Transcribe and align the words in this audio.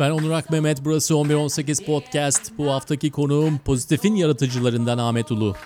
Ben 0.00 0.10
Onur 0.10 0.30
Akmehmet, 0.30 0.84
burası 0.84 1.14
1118 1.14 1.82
Podcast. 1.82 2.52
Bu 2.58 2.72
haftaki 2.72 3.10
konuğum 3.10 3.58
Pozitif'in 3.58 4.14
yaratıcılarından 4.14 4.98
Ahmet 4.98 5.30
Ulu. 5.30 5.56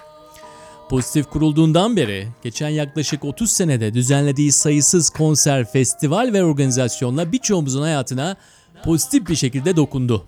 Pozitif 0.88 1.26
kurulduğundan 1.26 1.96
beri 1.96 2.28
geçen 2.42 2.68
yaklaşık 2.68 3.24
30 3.24 3.50
senede 3.50 3.94
düzenlediği 3.94 4.52
sayısız 4.52 5.10
konser, 5.10 5.72
festival 5.72 6.30
ve 6.32 6.44
organizasyonla 6.44 7.32
birçoğumuzun 7.32 7.82
hayatına 7.82 8.36
pozitif 8.84 9.28
bir 9.28 9.36
şekilde 9.36 9.76
dokundu. 9.76 10.26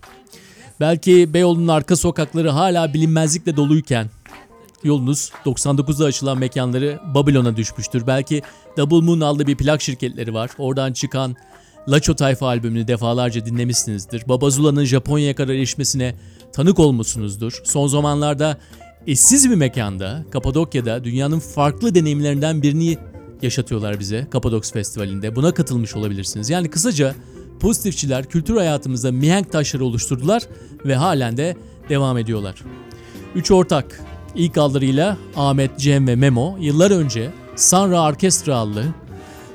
Belki 0.80 1.34
Beyoğlu'nun 1.34 1.68
arka 1.68 1.96
sokakları 1.96 2.50
hala 2.50 2.94
bilinmezlikle 2.94 3.56
doluyken 3.56 4.10
yolunuz 4.84 5.32
99'da 5.44 6.04
açılan 6.04 6.38
mekanları 6.38 7.00
Babylon'a 7.14 7.56
düşmüştür. 7.56 8.06
Belki 8.06 8.42
Double 8.76 9.06
Moon 9.06 9.20
adlı 9.20 9.46
bir 9.46 9.56
plak 9.56 9.82
şirketleri 9.82 10.34
var. 10.34 10.50
Oradan 10.58 10.92
çıkan 10.92 11.36
Laço 11.88 12.14
Tayfa 12.14 12.46
albümünü 12.46 12.88
defalarca 12.88 13.46
dinlemişsinizdir. 13.46 14.28
Babazula'nın 14.28 14.84
Japonya'ya 14.84 15.34
kadar 15.34 15.54
erişmesine 15.54 16.14
tanık 16.52 16.78
olmuşsunuzdur. 16.78 17.60
Son 17.64 17.86
zamanlarda 17.86 18.58
eşsiz 19.06 19.50
bir 19.50 19.54
mekanda 19.54 20.24
Kapadokya'da 20.30 21.04
dünyanın 21.04 21.38
farklı 21.38 21.94
deneyimlerinden 21.94 22.62
birini 22.62 22.98
yaşatıyorlar 23.42 24.00
bize 24.00 24.26
Kapadoks 24.30 24.72
Festivali'nde. 24.72 25.36
Buna 25.36 25.54
katılmış 25.54 25.96
olabilirsiniz. 25.96 26.50
Yani 26.50 26.70
kısaca 26.70 27.14
pozitifçiler 27.60 28.24
kültür 28.24 28.56
hayatımızda 28.56 29.12
mihenk 29.12 29.52
taşları 29.52 29.84
oluşturdular 29.84 30.42
ve 30.84 30.96
halen 30.96 31.36
de 31.36 31.56
devam 31.88 32.18
ediyorlar. 32.18 32.54
Üç 33.34 33.50
ortak 33.50 34.00
ilk 34.34 34.58
aldırıyla 34.58 35.16
Ahmet, 35.36 35.78
Cem 35.78 36.06
ve 36.06 36.16
Memo 36.16 36.56
yıllar 36.60 36.90
önce 36.90 37.30
Sanra 37.56 38.02
Orkestra 38.02 38.58
adlı 38.58 38.84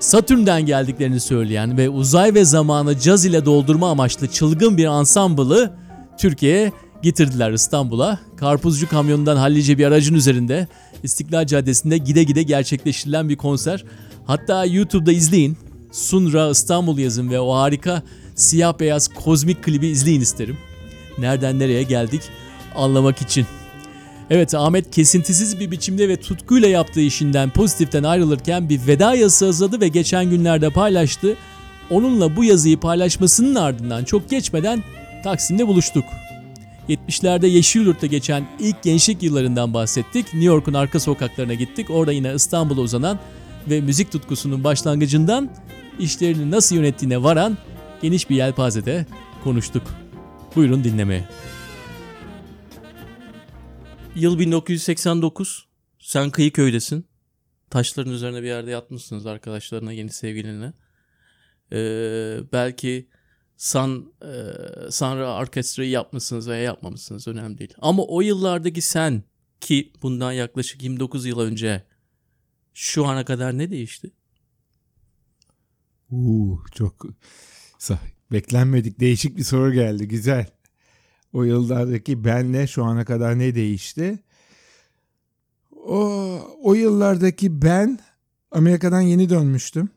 Satürn'den 0.01 0.65
geldiklerini 0.65 1.19
söyleyen 1.19 1.77
ve 1.77 1.89
uzay 1.89 2.33
ve 2.33 2.45
zamanı 2.45 2.99
caz 2.99 3.25
ile 3.25 3.45
doldurma 3.45 3.89
amaçlı 3.91 4.27
çılgın 4.27 4.77
bir 4.77 4.85
ansamblı 4.85 5.73
Türkiye'ye 6.19 6.71
getirdiler 7.01 7.51
İstanbul'a. 7.51 8.19
Karpuzcu 8.37 8.89
kamyonundan 8.89 9.37
hallice 9.37 9.77
bir 9.77 9.85
aracın 9.85 10.15
üzerinde 10.15 10.67
İstiklal 11.03 11.45
Caddesi'nde 11.45 11.97
gide 11.97 12.23
gide 12.23 12.43
gerçekleştirilen 12.43 13.29
bir 13.29 13.35
konser. 13.35 13.85
Hatta 14.25 14.65
YouTube'da 14.65 15.11
izleyin. 15.11 15.57
Sunra 15.91 16.49
İstanbul 16.49 16.97
yazın 16.97 17.29
ve 17.29 17.39
o 17.39 17.53
harika 17.53 18.03
siyah 18.35 18.79
beyaz 18.79 19.07
kozmik 19.07 19.63
klibi 19.63 19.87
izleyin 19.87 20.21
isterim. 20.21 20.57
Nereden 21.17 21.59
nereye 21.59 21.83
geldik 21.83 22.21
anlamak 22.75 23.21
için. 23.21 23.45
Evet 24.33 24.55
Ahmet 24.55 24.91
kesintisiz 24.91 25.59
bir 25.59 25.71
biçimde 25.71 26.09
ve 26.09 26.17
tutkuyla 26.17 26.67
yaptığı 26.67 27.01
işinden 27.01 27.49
pozitiften 27.49 28.03
ayrılırken 28.03 28.69
bir 28.69 28.87
veda 28.87 29.15
yazısı 29.15 29.45
hazırladı 29.45 29.81
ve 29.81 29.87
geçen 29.87 30.29
günlerde 30.29 30.69
paylaştı. 30.69 31.37
Onunla 31.89 32.35
bu 32.35 32.43
yazıyı 32.43 32.79
paylaşmasının 32.79 33.55
ardından 33.55 34.03
çok 34.03 34.29
geçmeden 34.29 34.83
Taksim'de 35.23 35.67
buluştuk. 35.67 36.03
70'lerde 36.89 37.47
Yeşilyurt'ta 37.47 38.07
geçen 38.07 38.47
ilk 38.59 38.83
gençlik 38.83 39.23
yıllarından 39.23 39.73
bahsettik. 39.73 40.25
New 40.25 40.45
York'un 40.45 40.73
arka 40.73 40.99
sokaklarına 40.99 41.53
gittik. 41.53 41.89
Orada 41.89 42.11
yine 42.11 42.33
İstanbul'a 42.33 42.81
uzanan 42.81 43.19
ve 43.69 43.81
müzik 43.81 44.11
tutkusunun 44.11 44.63
başlangıcından 44.63 45.49
işlerini 45.99 46.51
nasıl 46.51 46.75
yönettiğine 46.75 47.23
varan 47.23 47.57
geniş 48.01 48.29
bir 48.29 48.35
yelpazede 48.35 49.05
konuştuk. 49.43 49.83
Buyurun 50.55 50.83
dinlemeye. 50.83 51.23
Yıl 54.15 54.39
1989. 54.39 55.67
Sen 55.99 56.31
Kıyıköy'desin. 56.31 57.05
Taşların 57.69 58.13
üzerine 58.13 58.41
bir 58.41 58.47
yerde 58.47 58.71
yatmışsınız 58.71 59.25
arkadaşlarına, 59.25 59.91
yeni 59.91 60.09
sevgilinle. 60.09 60.73
Ee, 61.71 62.39
belki 62.53 63.09
San 63.57 64.13
e, 64.21 64.31
Sanra 64.91 65.37
Orkestra'yı 65.37 65.89
yapmışsınız 65.89 66.47
veya 66.47 66.61
yapmamışsınız 66.61 67.27
önemli 67.27 67.57
değil. 67.57 67.73
Ama 67.77 68.03
o 68.03 68.21
yıllardaki 68.21 68.81
sen 68.81 69.23
ki 69.61 69.93
bundan 70.01 70.31
yaklaşık 70.31 70.83
29 70.83 71.25
yıl 71.25 71.39
önce 71.39 71.83
şu 72.73 73.05
ana 73.05 73.25
kadar 73.25 73.57
ne 73.57 73.71
değişti? 73.71 74.11
Uuu 76.09 76.63
çok 76.75 77.05
beklenmedik 78.31 78.99
değişik 78.99 79.37
bir 79.37 79.43
soru 79.43 79.73
geldi 79.73 80.07
güzel. 80.07 80.60
O 81.33 81.43
yıllardaki 81.43 82.23
benle 82.25 82.67
şu 82.67 82.83
ana 82.83 83.05
kadar 83.05 83.39
ne 83.39 83.55
değişti? 83.55 84.19
O, 85.85 85.97
o 86.63 86.73
yıllardaki 86.73 87.61
ben 87.61 87.99
Amerika'dan 88.51 89.01
yeni 89.01 89.29
dönmüştüm. 89.29 89.89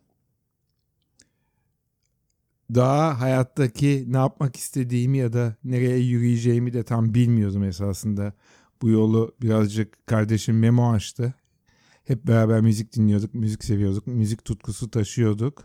Daha 2.74 3.20
hayattaki 3.20 4.04
ne 4.08 4.16
yapmak 4.16 4.56
istediğimi 4.56 5.18
ya 5.18 5.32
da 5.32 5.56
nereye 5.64 5.98
yürüyeceğimi 5.98 6.72
de 6.72 6.82
tam 6.82 7.14
bilmiyordum 7.14 7.64
esasında. 7.64 8.32
Bu 8.82 8.88
yolu 8.88 9.34
birazcık 9.42 10.06
kardeşim 10.06 10.58
Memo 10.58 10.92
açtı. 10.92 11.34
Hep 12.04 12.26
beraber 12.26 12.60
müzik 12.60 12.96
dinliyorduk, 12.96 13.34
müzik 13.34 13.64
seviyorduk, 13.64 14.06
müzik 14.06 14.44
tutkusu 14.44 14.90
taşıyorduk. 14.90 15.64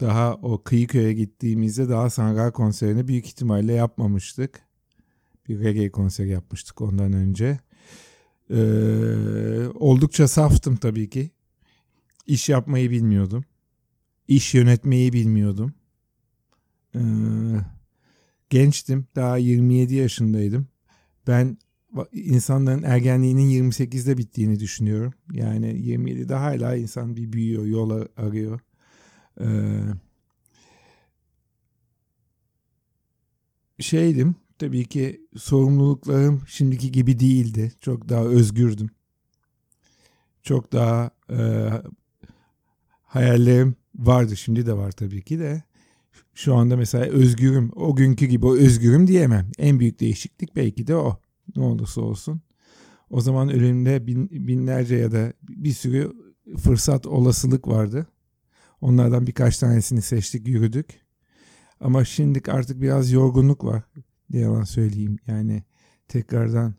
Daha 0.00 0.34
o 0.34 0.62
Kıyıköy'e 0.62 1.12
gittiğimizde 1.12 1.88
daha 1.88 2.10
Sangrar 2.10 2.52
konserini 2.52 3.08
büyük 3.08 3.26
ihtimalle 3.26 3.72
yapmamıştık 3.72 4.67
bir 5.48 5.60
reggae 5.60 5.90
konseri 5.90 6.28
yapmıştık 6.28 6.80
ondan 6.80 7.12
önce. 7.12 7.58
Ee, 8.50 8.56
oldukça 9.74 10.28
saftım 10.28 10.76
tabii 10.76 11.10
ki. 11.10 11.30
İş 12.26 12.48
yapmayı 12.48 12.90
bilmiyordum. 12.90 13.44
İş 14.28 14.54
yönetmeyi 14.54 15.12
bilmiyordum. 15.12 15.74
Ee, 16.94 17.00
gençtim. 18.50 19.06
Daha 19.16 19.36
27 19.36 19.94
yaşındaydım. 19.94 20.66
Ben 21.26 21.58
insanların 22.12 22.82
ergenliğinin 22.82 23.70
28'de 23.70 24.18
bittiğini 24.18 24.60
düşünüyorum. 24.60 25.14
Yani 25.32 25.66
27'de 25.66 26.34
hala 26.34 26.76
insan 26.76 27.16
bir 27.16 27.32
büyüyor, 27.32 27.66
yol 27.66 28.06
arıyor. 28.16 28.60
Ee, 29.40 29.80
şeydim 33.78 34.34
tabii 34.58 34.84
ki 34.84 35.20
sorumluluklarım 35.36 36.42
şimdiki 36.46 36.92
gibi 36.92 37.20
değildi. 37.20 37.72
Çok 37.80 38.08
daha 38.08 38.24
özgürdüm. 38.24 38.90
Çok 40.42 40.72
daha 40.72 41.10
e, 41.30 41.68
hayallerim 43.02 43.76
vardı. 43.94 44.36
Şimdi 44.36 44.66
de 44.66 44.76
var 44.76 44.92
tabii 44.92 45.22
ki 45.22 45.38
de. 45.38 45.62
Şu 46.34 46.54
anda 46.54 46.76
mesela 46.76 47.04
özgürüm. 47.04 47.70
O 47.76 47.96
günkü 47.96 48.26
gibi 48.26 48.46
o 48.46 48.56
özgürüm 48.56 49.06
diyemem. 49.06 49.50
En 49.58 49.80
büyük 49.80 50.00
değişiklik 50.00 50.56
belki 50.56 50.86
de 50.86 50.96
o. 50.96 51.20
Ne 51.56 51.62
olursa 51.62 52.00
olsun. 52.00 52.40
O 53.10 53.20
zaman 53.20 53.48
önümde 53.48 54.06
bin, 54.06 54.28
binlerce 54.30 54.96
ya 54.96 55.12
da 55.12 55.32
bir 55.42 55.72
sürü 55.72 56.12
fırsat 56.58 57.06
olasılık 57.06 57.68
vardı. 57.68 58.06
Onlardan 58.80 59.26
birkaç 59.26 59.58
tanesini 59.58 60.02
seçtik, 60.02 60.48
yürüdük. 60.48 61.00
Ama 61.80 62.04
şimdi 62.04 62.42
artık 62.50 62.80
biraz 62.80 63.12
yorgunluk 63.12 63.64
var 63.64 63.82
yalan 64.30 64.64
söyleyeyim. 64.64 65.18
Yani 65.26 65.62
tekrardan 66.08 66.74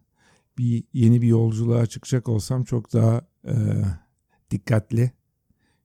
bir 0.58 0.84
yeni 0.94 1.22
bir 1.22 1.28
yolculuğa 1.28 1.86
çıkacak 1.86 2.30
olsam 2.30 2.64
çok 2.64 2.94
daha 2.94 3.22
e, 3.48 3.56
dikkatli, 4.52 5.12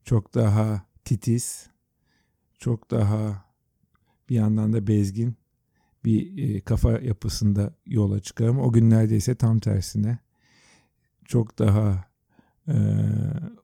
çok 0.05 0.35
daha 0.35 0.87
titiz, 1.05 1.71
çok 2.59 2.91
daha 2.91 3.45
bir 4.29 4.35
yandan 4.35 4.73
da 4.73 4.87
bezgin 4.87 5.37
bir 6.05 6.39
e, 6.57 6.61
kafa 6.61 6.93
yapısında 6.93 7.75
yola 7.87 8.21
çıkarım. 8.21 8.59
O 8.59 8.73
günlerde 8.73 9.17
ise 9.17 9.35
tam 9.35 9.59
tersine 9.59 10.19
çok 11.25 11.59
daha 11.59 12.05
e, 12.69 12.75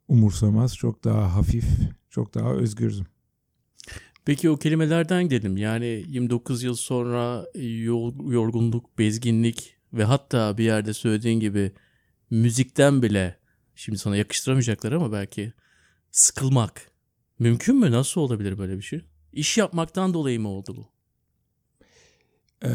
umursamaz, 0.09 0.77
çok 0.77 1.05
daha 1.05 1.35
hafif, 1.35 1.65
çok 2.11 2.35
daha 2.35 2.53
özgürdüm. 2.53 3.07
Peki 4.25 4.51
o 4.51 4.57
kelimelerden 4.57 5.25
gidelim. 5.25 5.57
Yani 5.57 6.05
29 6.09 6.63
yıl 6.63 6.75
sonra 6.75 7.47
yorgunluk, 8.29 8.99
bezginlik 8.99 9.77
ve 9.93 10.05
hatta 10.05 10.59
bir 10.59 10.65
yerde 10.65 10.95
söylediğin 10.95 11.41
gibi 11.41 11.73
müzikten 12.31 13.03
bile 13.03 13.37
şimdi 13.75 13.99
sana 13.99 14.17
yakıştıramayacaklar 14.17 14.93
ama 14.93 15.13
belki 15.13 15.53
sıkılmak. 16.11 16.91
Mümkün 17.39 17.77
mü? 17.77 17.91
Nasıl 17.91 18.21
olabilir 18.21 18.59
böyle 18.59 18.77
bir 18.77 18.83
şey? 18.83 19.05
İş 19.33 19.59
yapmaktan 19.59 20.15
dolayı 20.15 20.41
mı 20.41 20.49
oldu 20.49 20.77
bu? 20.77 20.89
Ee, 22.65 22.71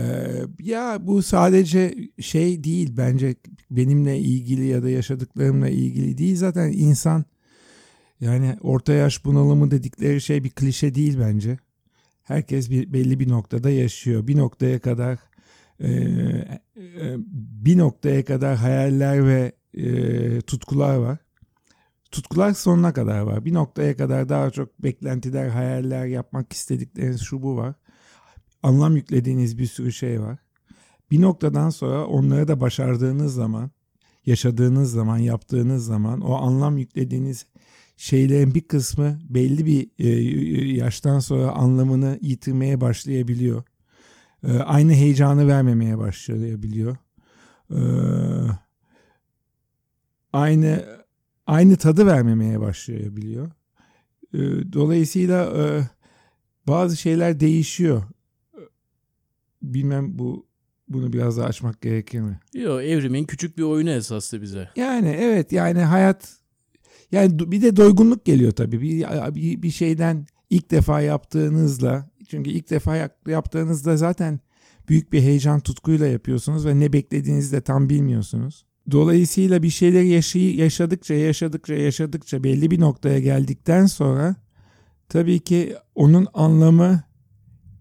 ya 0.59 0.97
bu 1.07 1.23
sadece 1.23 1.95
şey 2.19 2.63
değil 2.63 2.97
bence 2.97 3.35
benimle 3.71 4.19
ilgili 4.19 4.65
ya 4.65 4.83
da 4.83 4.89
yaşadıklarımla 4.89 5.69
ilgili 5.69 6.17
değil 6.17 6.35
zaten 6.35 6.71
insan 6.71 7.25
yani 8.25 8.57
orta 8.61 8.93
yaş 8.93 9.25
bunalımı 9.25 9.71
dedikleri 9.71 10.21
şey 10.21 10.43
bir 10.43 10.49
klişe 10.49 10.95
değil 10.95 11.19
bence. 11.19 11.57
Herkes 12.23 12.69
bir 12.69 12.93
belli 12.93 13.19
bir 13.19 13.29
noktada 13.29 13.69
yaşıyor. 13.69 14.27
Bir 14.27 14.37
noktaya 14.37 14.79
kadar 14.79 15.19
e, 15.79 15.89
e, 15.89 17.15
bir 17.63 17.77
noktaya 17.77 18.25
kadar 18.25 18.55
hayaller 18.55 19.27
ve 19.27 19.51
e, 19.73 20.41
tutkular 20.41 20.95
var. 20.95 21.17
Tutkular 22.11 22.53
sonuna 22.53 22.93
kadar 22.93 23.19
var. 23.19 23.45
Bir 23.45 23.53
noktaya 23.53 23.97
kadar 23.97 24.29
daha 24.29 24.49
çok 24.49 24.83
beklentiler, 24.83 25.47
hayaller, 25.47 26.05
yapmak 26.05 26.53
istedikleriniz 26.53 27.21
şu 27.21 27.41
bu 27.41 27.57
var. 27.57 27.75
anlam 28.63 28.95
yüklediğiniz 28.95 29.57
bir 29.57 29.65
sürü 29.65 29.91
şey 29.91 30.21
var. 30.21 30.39
Bir 31.11 31.21
noktadan 31.21 31.69
sonra 31.69 32.05
onları 32.05 32.47
da 32.47 32.61
başardığınız 32.61 33.33
zaman, 33.33 33.71
yaşadığınız 34.25 34.91
zaman, 34.91 35.17
yaptığınız 35.17 35.85
zaman 35.85 36.21
o 36.21 36.33
anlam 36.33 36.77
yüklediğiniz 36.77 37.45
şeylerin 37.97 38.55
bir 38.55 38.61
kısmı 38.61 39.19
belli 39.29 39.65
bir 39.65 39.89
e, 39.99 40.09
yaştan 40.75 41.19
sonra 41.19 41.51
anlamını 41.51 42.19
yitirmeye 42.21 42.81
başlayabiliyor. 42.81 43.63
E, 44.43 44.51
aynı 44.51 44.93
heyecanı 44.93 45.47
vermemeye 45.47 45.97
başlayabiliyor. 45.97 46.97
E, 47.71 47.79
aynı 50.33 50.85
aynı 51.47 51.77
tadı 51.77 52.05
vermemeye 52.05 52.59
başlayabiliyor. 52.59 53.51
Dolayısıyla 54.73 55.53
bazı 56.67 56.97
şeyler 56.97 57.39
değişiyor. 57.39 58.03
Bilmem 59.61 60.19
bu 60.19 60.47
bunu 60.87 61.13
biraz 61.13 61.37
daha 61.37 61.47
açmak 61.47 61.81
gerekir 61.81 62.19
mi? 62.19 62.39
Yok 62.53 62.83
evrimin 62.83 63.25
küçük 63.25 63.57
bir 63.57 63.63
oyunu 63.63 63.89
esaslı 63.89 64.41
bize. 64.41 64.69
Yani 64.75 65.07
evet 65.09 65.51
yani 65.51 65.79
hayat 65.81 66.44
yani 67.11 67.51
bir 67.51 67.61
de 67.61 67.75
doygunluk 67.75 68.25
geliyor 68.25 68.51
tabii. 68.51 68.81
Bir, 68.81 69.05
bir, 69.35 69.61
bir 69.61 69.71
şeyden 69.71 70.25
ilk 70.49 70.71
defa 70.71 71.01
yaptığınızla 71.01 72.09
çünkü 72.27 72.49
ilk 72.49 72.69
defa 72.69 73.09
yaptığınızda 73.27 73.97
zaten 73.97 74.39
büyük 74.89 75.13
bir 75.13 75.21
heyecan 75.21 75.59
tutkuyla 75.59 76.07
yapıyorsunuz 76.07 76.65
ve 76.65 76.79
ne 76.79 76.93
beklediğinizi 76.93 77.51
de 77.51 77.61
tam 77.61 77.89
bilmiyorsunuz. 77.89 78.65
Dolayısıyla 78.91 79.63
bir 79.63 79.69
şeyleri 79.69 80.07
yaşay 80.07 80.55
yaşadıkça 80.55 81.13
yaşadıkça 81.13 81.73
yaşadıkça 81.73 82.43
belli 82.43 82.71
bir 82.71 82.79
noktaya 82.79 83.19
geldikten 83.19 83.85
sonra 83.85 84.35
tabii 85.09 85.39
ki 85.39 85.75
onun 85.95 86.27
anlamı 86.33 87.03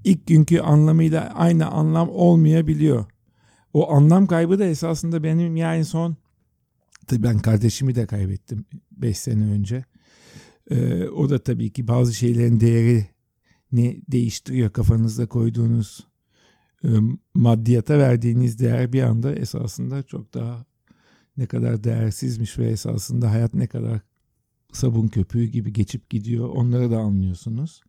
ilk 0.05 0.27
günkü 0.27 0.61
anlamıyla 0.61 1.33
aynı 1.35 1.67
anlam 1.67 2.09
olmayabiliyor. 2.11 3.05
O 3.73 3.93
anlam 3.93 4.27
kaybı 4.27 4.59
da 4.59 4.65
esasında 4.65 5.23
benim 5.23 5.57
yani 5.57 5.85
son 5.85 6.17
tabii 7.07 7.23
ben 7.23 7.39
kardeşimi 7.39 7.95
de 7.95 8.07
kaybettim 8.07 8.65
5 8.97 9.19
sene 9.19 9.45
önce. 9.45 9.85
Ee, 10.71 11.05
o 11.05 11.31
da 11.31 11.39
tabii 11.39 11.73
ki 11.73 11.89
bazı 11.89 12.15
şeylerin 12.15 12.61
değeri 12.61 13.07
ne 13.73 13.97
değiştiriyor 14.09 14.71
kafanızda 14.71 15.27
koyduğunuz 15.27 16.07
e, 16.85 16.89
maddiyata 17.35 17.99
verdiğiniz 17.99 18.59
değer 18.59 18.93
bir 18.93 19.03
anda 19.03 19.35
esasında 19.35 20.03
çok 20.03 20.35
daha 20.35 20.65
ne 21.37 21.47
kadar 21.47 21.85
değersizmiş 21.85 22.59
ve 22.59 22.67
esasında 22.67 23.31
hayat 23.31 23.55
ne 23.55 23.67
kadar 23.67 24.01
sabun 24.73 25.09
köpüğü 25.09 25.45
gibi 25.45 25.73
geçip 25.73 26.11
gidiyor 26.11 26.49
onları 26.49 26.91
da 26.91 26.99
anlıyorsunuz. 26.99 27.83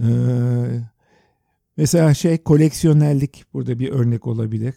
Ee, 0.00 0.06
mesela 1.76 2.14
şey 2.14 2.38
koleksiyonerlik 2.38 3.44
burada 3.52 3.78
bir 3.78 3.88
örnek 3.88 4.26
olabilir. 4.26 4.74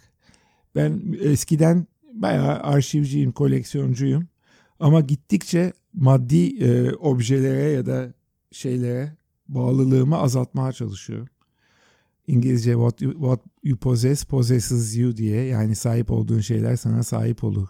Ben 0.75 1.01
eskiden 1.21 1.87
bayağı 2.13 2.59
arşivciyim, 2.59 3.31
koleksiyoncuyum. 3.31 4.27
Ama 4.79 5.01
gittikçe 5.01 5.73
maddi 5.93 6.63
e, 6.63 6.91
objelere 6.91 7.71
ya 7.71 7.85
da 7.85 8.13
şeylere 8.51 9.17
bağlılığımı 9.47 10.17
azaltmaya 10.17 10.71
çalışıyorum. 10.71 11.27
İngilizce 12.27 12.71
what 12.71 13.01
you, 13.01 13.13
what 13.13 13.39
you 13.63 13.77
possess 13.77 14.23
possesses 14.23 14.97
you 14.97 15.17
diye 15.17 15.43
yani 15.43 15.75
sahip 15.75 16.11
olduğun 16.11 16.39
şeyler 16.39 16.75
sana 16.75 17.03
sahip 17.03 17.43
olur 17.43 17.67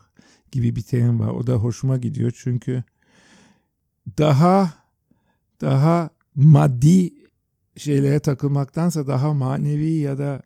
gibi 0.51 0.75
bir 0.75 0.81
terim 0.81 1.19
var. 1.19 1.29
O 1.29 1.47
da 1.47 1.53
hoşuma 1.53 1.97
gidiyor 1.97 2.31
çünkü 2.35 2.83
daha 4.17 4.73
daha 5.61 6.09
maddi 6.35 7.13
şeylere 7.77 8.19
takılmaktansa 8.19 9.07
daha 9.07 9.33
manevi 9.33 9.91
ya 9.91 10.17
da 10.17 10.41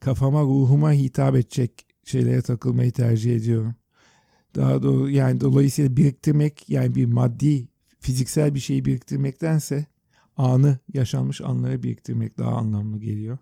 kafama 0.00 0.42
ruhuma 0.42 0.92
hitap 0.92 1.34
edecek 1.34 1.86
şeylere 2.04 2.42
takılmayı 2.42 2.92
tercih 2.92 3.36
ediyorum. 3.36 3.74
Daha 4.54 4.82
doğru 4.82 5.10
yani 5.10 5.40
dolayısıyla 5.40 5.96
biriktirmek 5.96 6.68
yani 6.68 6.94
bir 6.94 7.06
maddi 7.06 7.68
fiziksel 8.00 8.54
bir 8.54 8.60
şeyi 8.60 8.84
biriktirmektense 8.84 9.86
anı 10.36 10.78
yaşanmış 10.92 11.40
anları 11.40 11.82
biriktirmek 11.82 12.38
daha 12.38 12.50
anlamlı 12.50 12.98
geliyor. 12.98 13.38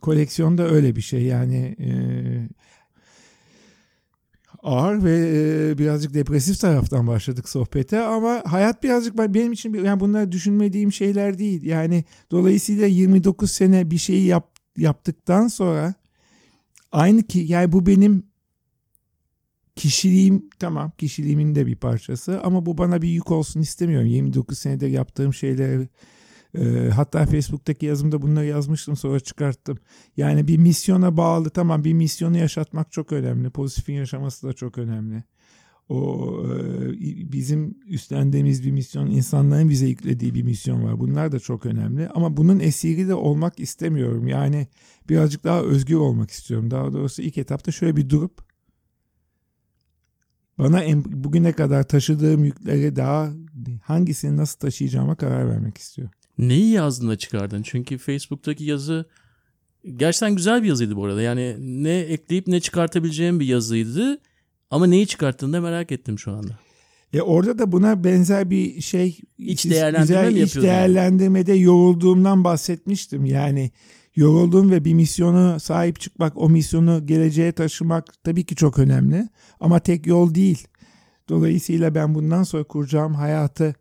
Koleksiyon 0.00 0.58
da 0.58 0.68
öyle 0.68 0.96
bir 0.96 1.00
şey 1.00 1.22
yani 1.22 1.76
e, 1.80 1.88
ağır 4.62 5.04
ve 5.04 5.16
e, 5.34 5.78
birazcık 5.78 6.14
depresif 6.14 6.60
taraftan 6.60 7.06
başladık 7.06 7.48
sohbete 7.48 8.00
ama 8.00 8.42
hayat 8.46 8.82
birazcık 8.82 9.18
benim 9.18 9.52
için 9.52 9.74
yani 9.74 10.00
bunlar 10.00 10.32
düşünmediğim 10.32 10.92
şeyler 10.92 11.38
değil. 11.38 11.62
Yani 11.62 12.04
dolayısıyla 12.30 12.86
29 12.86 13.50
sene 13.50 13.90
bir 13.90 13.98
şeyi 13.98 14.26
yap, 14.26 14.50
yaptıktan 14.76 15.48
sonra 15.48 15.94
aynı 16.92 17.22
ki 17.22 17.38
yani 17.38 17.72
bu 17.72 17.86
benim 17.86 18.33
kişiliğim 19.76 20.50
tamam 20.58 20.92
kişiliğimin 20.98 21.54
de 21.54 21.66
bir 21.66 21.76
parçası 21.76 22.40
ama 22.42 22.66
bu 22.66 22.78
bana 22.78 23.02
bir 23.02 23.08
yük 23.08 23.30
olsun 23.30 23.60
istemiyorum. 23.60 24.06
29 24.06 24.58
senedir 24.58 24.88
yaptığım 24.88 25.34
şeyler 25.34 25.86
e, 26.58 26.90
hatta 26.90 27.26
Facebook'taki 27.26 27.86
yazımda 27.86 28.22
bunları 28.22 28.46
yazmıştım 28.46 28.96
sonra 28.96 29.20
çıkarttım. 29.20 29.78
Yani 30.16 30.48
bir 30.48 30.58
misyona 30.58 31.16
bağlı 31.16 31.50
tamam 31.50 31.84
bir 31.84 31.92
misyonu 31.92 32.38
yaşatmak 32.38 32.92
çok 32.92 33.12
önemli. 33.12 33.50
Pozitifin 33.50 33.94
yaşaması 33.94 34.48
da 34.48 34.52
çok 34.52 34.78
önemli. 34.78 35.24
O 35.88 36.30
e, 36.46 37.32
bizim 37.32 37.78
üstlendiğimiz 37.86 38.64
bir 38.64 38.70
misyon, 38.70 39.10
insanların 39.10 39.68
bize 39.68 39.86
yüklediği 39.86 40.34
bir 40.34 40.42
misyon 40.42 40.84
var. 40.84 41.00
Bunlar 41.00 41.32
da 41.32 41.38
çok 41.38 41.66
önemli. 41.66 42.08
Ama 42.08 42.36
bunun 42.36 42.60
esiri 42.60 43.08
de 43.08 43.14
olmak 43.14 43.60
istemiyorum. 43.60 44.28
Yani 44.28 44.66
birazcık 45.08 45.44
daha 45.44 45.62
özgür 45.62 45.96
olmak 45.96 46.30
istiyorum. 46.30 46.70
Daha 46.70 46.92
doğrusu 46.92 47.22
ilk 47.22 47.38
etapta 47.38 47.72
şöyle 47.72 47.96
bir 47.96 48.10
durup 48.10 48.43
bana 50.58 50.82
en, 50.82 51.04
bugüne 51.06 51.52
kadar 51.52 51.88
taşıdığım 51.88 52.44
yükleri 52.44 52.96
daha 52.96 53.32
hangisini 53.82 54.36
nasıl 54.36 54.58
taşıyacağıma 54.58 55.14
karar 55.14 55.48
vermek 55.50 55.78
istiyorum. 55.78 56.14
Neyi 56.38 56.70
yazdığında 56.70 57.16
çıkardın? 57.18 57.62
Çünkü 57.62 57.98
Facebook'taki 57.98 58.64
yazı 58.64 59.06
gerçekten 59.96 60.36
güzel 60.36 60.62
bir 60.62 60.68
yazıydı 60.68 60.96
bu 60.96 61.04
arada. 61.04 61.22
Yani 61.22 61.56
ne 61.84 61.98
ekleyip 61.98 62.46
ne 62.46 62.60
çıkartabileceğim 62.60 63.40
bir 63.40 63.46
yazıydı. 63.46 64.18
Ama 64.70 64.86
neyi 64.86 65.06
çıkarttığını 65.06 65.52
da 65.52 65.60
merak 65.60 65.92
ettim 65.92 66.18
şu 66.18 66.32
anda. 66.32 66.58
E 67.12 67.22
orada 67.22 67.58
da 67.58 67.72
buna 67.72 68.04
benzer 68.04 68.50
bir 68.50 68.80
şey 68.80 69.18
iç 69.38 69.64
değerlendirme 69.64 70.22
güzel 70.22 70.32
mi 70.32 70.40
iç 70.40 70.56
değerlendirmede 70.56 71.52
yorulduğumdan 71.52 72.44
bahsetmiştim. 72.44 73.24
Yani 73.24 73.70
yoruldum 74.16 74.70
ve 74.70 74.84
bir 74.84 74.94
misyonu 74.94 75.60
sahip 75.60 76.00
çıkmak, 76.00 76.36
o 76.36 76.48
misyonu 76.48 77.06
geleceğe 77.06 77.52
taşımak 77.52 78.24
tabii 78.24 78.44
ki 78.44 78.56
çok 78.56 78.78
önemli. 78.78 79.28
Ama 79.60 79.80
tek 79.80 80.06
yol 80.06 80.34
değil. 80.34 80.68
Dolayısıyla 81.28 81.94
ben 81.94 82.14
bundan 82.14 82.42
sonra 82.42 82.64
kuracağım 82.64 83.14
hayatı 83.14 83.74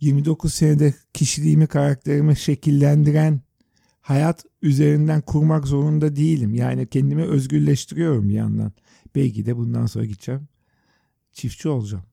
29 0.00 0.54
senede 0.54 0.94
kişiliğimi, 1.12 1.66
karakterimi 1.66 2.36
şekillendiren 2.36 3.40
hayat 4.00 4.44
üzerinden 4.62 5.20
kurmak 5.20 5.66
zorunda 5.66 6.16
değilim. 6.16 6.54
Yani 6.54 6.86
kendimi 6.86 7.22
özgürleştiriyorum 7.22 8.28
bir 8.28 8.34
yandan. 8.34 8.72
Belki 9.14 9.46
de 9.46 9.56
bundan 9.56 9.86
sonra 9.86 10.04
gideceğim. 10.04 10.48
Çiftçi 11.32 11.68
olacağım. 11.68 12.04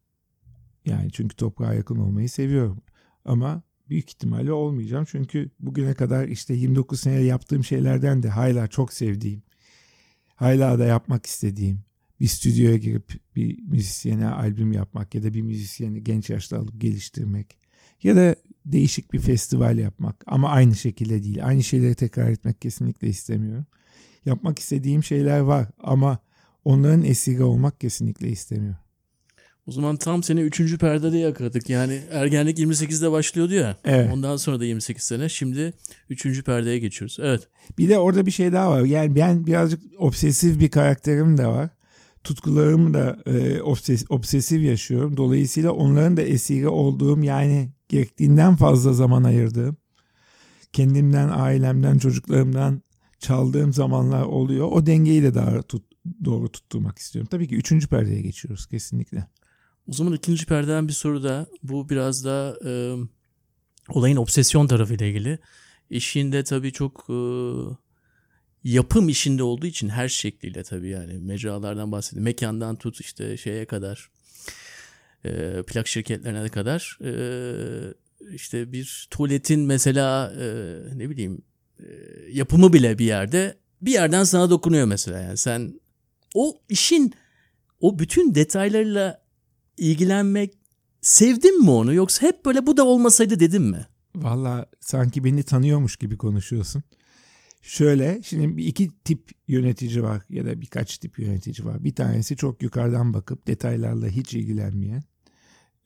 Yani 0.86 1.12
çünkü 1.12 1.36
toprağa 1.36 1.74
yakın 1.74 1.96
olmayı 1.96 2.30
seviyorum. 2.30 2.82
Ama 3.26 3.62
büyük 3.89 4.10
ihtimalle 4.10 4.51
olmayacağım. 4.51 5.05
Çünkü 5.05 5.50
bugüne 5.60 5.93
kadar 5.93 6.27
işte 6.27 6.53
29 6.53 7.00
sene 7.00 7.22
yaptığım 7.22 7.63
şeylerden 7.63 8.24
de 8.24 8.29
hala 8.29 8.67
çok 8.67 8.93
sevdiğim, 8.93 9.43
hala 10.36 10.79
da 10.79 10.86
yapmak 10.86 11.25
istediğim 11.25 11.81
bir 12.19 12.27
stüdyoya 12.27 12.77
girip 12.77 13.13
bir 13.36 13.62
müzisyene 13.62 14.27
albüm 14.27 14.72
yapmak 14.72 15.15
ya 15.15 15.24
da 15.24 15.34
bir 15.34 15.41
müzisyeni 15.41 16.03
genç 16.03 16.29
yaşta 16.29 16.58
alıp 16.60 16.81
geliştirmek 16.81 17.58
ya 18.03 18.15
da 18.15 18.36
değişik 18.65 19.13
bir 19.13 19.19
festival 19.19 19.77
yapmak 19.77 20.24
ama 20.27 20.50
aynı 20.50 20.75
şekilde 20.75 21.24
değil. 21.24 21.46
Aynı 21.46 21.63
şeyleri 21.63 21.96
tekrar 21.96 22.29
etmek 22.29 22.62
kesinlikle 22.62 23.08
istemiyorum. 23.08 23.65
Yapmak 24.25 24.60
istediğim 24.60 25.03
şeyler 25.03 25.39
var 25.39 25.67
ama 25.79 26.19
onların 26.65 27.03
esiri 27.03 27.43
olmak 27.43 27.79
kesinlikle 27.79 28.29
istemiyorum. 28.29 28.79
O 29.70 29.72
zaman 29.72 29.98
tam 29.98 30.24
seni 30.24 30.42
3. 30.42 30.78
perdede 30.78 31.18
yakaladık. 31.18 31.70
Yani 31.70 32.02
ergenlik 32.12 32.60
28'de 32.60 33.12
başlıyordu 33.12 33.54
ya. 33.54 33.78
Evet. 33.86 34.10
Ondan 34.14 34.38
sonra 34.38 34.60
da 34.60 34.66
28 34.66 35.04
sene. 35.04 35.30
Şimdi 35.30 35.74
3. 36.10 36.44
perdeye 36.44 36.80
geçiyoruz. 36.80 37.18
Evet. 37.22 37.48
Bir 37.78 37.90
de 37.90 37.98
orada 37.98 38.26
bir 38.26 38.32
şey 38.32 38.54
daha 38.54 38.72
var. 38.72 38.82
Yani 38.82 39.16
ben 39.16 39.48
birazcık 39.48 39.82
obsesif 39.98 40.60
bir 40.60 40.70
karakterim 40.70 41.38
de 41.38 41.48
var. 41.48 41.70
Tutkularımı 42.24 42.94
da 42.94 43.18
e, 43.26 43.62
obses, 43.62 44.06
obsesif 44.10 44.64
yaşıyorum. 44.64 45.18
Dolayısıyla 45.18 45.72
onların 45.72 46.18
da 46.18 46.22
esiri 46.22 46.68
olduğum 46.68 47.24
yani 47.24 47.70
gerektiğinden 47.90 48.56
fazla 48.56 48.94
zaman 48.94 49.24
ayırdığım, 49.24 49.78
kendimden, 50.74 51.30
ailemden, 51.30 51.98
çocuklarımdan 51.98 52.82
çaldığım 53.20 53.74
zamanlar 53.74 54.24
oluyor. 54.24 54.68
O 54.72 54.86
dengeyi 54.86 55.24
de 55.24 55.34
daha 55.34 55.62
tut, 55.62 55.84
doğru 56.26 56.50
tutturmak 56.52 56.98
istiyorum. 56.98 57.30
Tabii 57.32 57.48
ki 57.48 57.56
üçüncü 57.56 57.88
perdeye 57.88 58.22
geçiyoruz 58.22 58.68
kesinlikle. 58.68 59.28
O 59.89 59.93
zaman 59.93 60.13
ikinci 60.13 60.46
perdeden 60.46 60.88
bir 60.88 60.93
soru 60.93 61.24
da 61.24 61.48
bu 61.63 61.89
biraz 61.89 62.25
da 62.25 62.60
e, 62.65 62.72
olayın 63.89 64.17
obsesyon 64.17 64.67
tarafıyla 64.67 65.05
ilgili. 65.05 65.39
işinde 65.89 66.43
tabii 66.43 66.72
çok 66.72 67.05
e, 67.10 67.17
yapım 68.63 69.10
işinde 69.10 69.43
olduğu 69.43 69.65
için 69.65 69.89
her 69.89 70.10
şekliyle 70.10 70.63
tabii 70.63 70.89
yani 70.89 71.13
mecralardan 71.13 71.91
bahsediyorum. 71.91 72.24
Mekandan 72.24 72.75
tut 72.75 73.01
işte 73.01 73.38
şeye 73.38 73.65
kadar 73.65 74.10
e, 75.25 75.63
plak 75.67 75.88
şirketlerine 75.88 76.50
kadar 76.50 77.00
e, 77.03 77.13
işte 78.34 78.72
bir 78.72 79.08
tuvaletin 79.12 79.60
mesela 79.60 80.34
e, 80.39 80.46
ne 80.98 81.10
bileyim 81.10 81.41
e, 81.79 81.86
yapımı 82.31 82.74
bile 82.74 83.00
bir 83.00 83.05
yerde 83.05 83.58
bir 83.81 83.91
yerden 83.91 84.24
sana 84.24 84.50
dokunuyor 84.50 84.88
mesela 84.88 85.19
yani 85.19 85.38
sen 85.38 85.79
o 86.36 86.62
işin 86.69 87.13
o 87.79 88.00
bütün 88.00 88.36
detaylarıyla 88.36 89.29
ilgilenmek 89.80 90.54
sevdin 91.02 91.64
mi 91.64 91.70
onu 91.70 91.94
yoksa 91.94 92.28
hep 92.28 92.46
böyle 92.46 92.66
bu 92.68 92.78
da 92.78 92.86
olmasaydı 92.86 93.40
dedim 93.40 93.64
mi? 93.64 93.86
Valla 94.16 94.66
sanki 94.80 95.24
beni 95.24 95.44
tanıyormuş 95.44 95.96
gibi 95.98 96.18
konuşuyorsun. 96.18 96.84
Şöyle 97.62 98.22
şimdi 98.24 98.62
iki 98.62 98.90
tip 99.04 99.32
yönetici 99.48 100.04
var 100.04 100.24
ya 100.30 100.46
da 100.46 100.62
birkaç 100.62 100.98
tip 100.98 101.20
yönetici 101.20 101.68
var. 101.68 101.84
Bir 101.84 101.96
tanesi 101.96 102.36
çok 102.36 102.64
yukarıdan 102.64 103.14
bakıp 103.14 103.48
detaylarla 103.48 104.08
hiç 104.08 104.34
ilgilenmeyen 104.34 105.04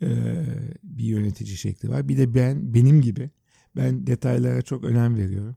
e, 0.01 0.07
bir 0.83 1.03
yönetici 1.03 1.57
şekli 1.57 1.89
var. 1.89 2.09
Bir 2.09 2.17
de 2.17 2.33
ben 2.33 2.73
benim 2.73 3.01
gibi 3.01 3.29
ben 3.75 4.07
detaylara 4.07 4.61
çok 4.61 4.83
önem 4.83 5.17
veriyorum. 5.17 5.55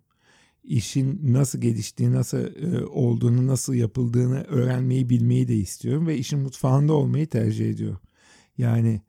İşin 0.64 1.20
nasıl 1.32 1.60
geliştiği, 1.60 2.12
nasıl 2.12 2.38
e, 2.38 2.86
olduğunu, 2.86 3.46
nasıl 3.46 3.74
yapıldığını 3.74 4.42
öğrenmeyi, 4.42 5.10
bilmeyi 5.10 5.48
de 5.48 5.54
istiyorum 5.54 6.06
ve 6.06 6.18
işin 6.18 6.38
mutfağında 6.38 6.92
olmayı 6.92 7.26
tercih 7.26 7.70
ediyorum. 7.70 8.00
Yani 8.58 9.00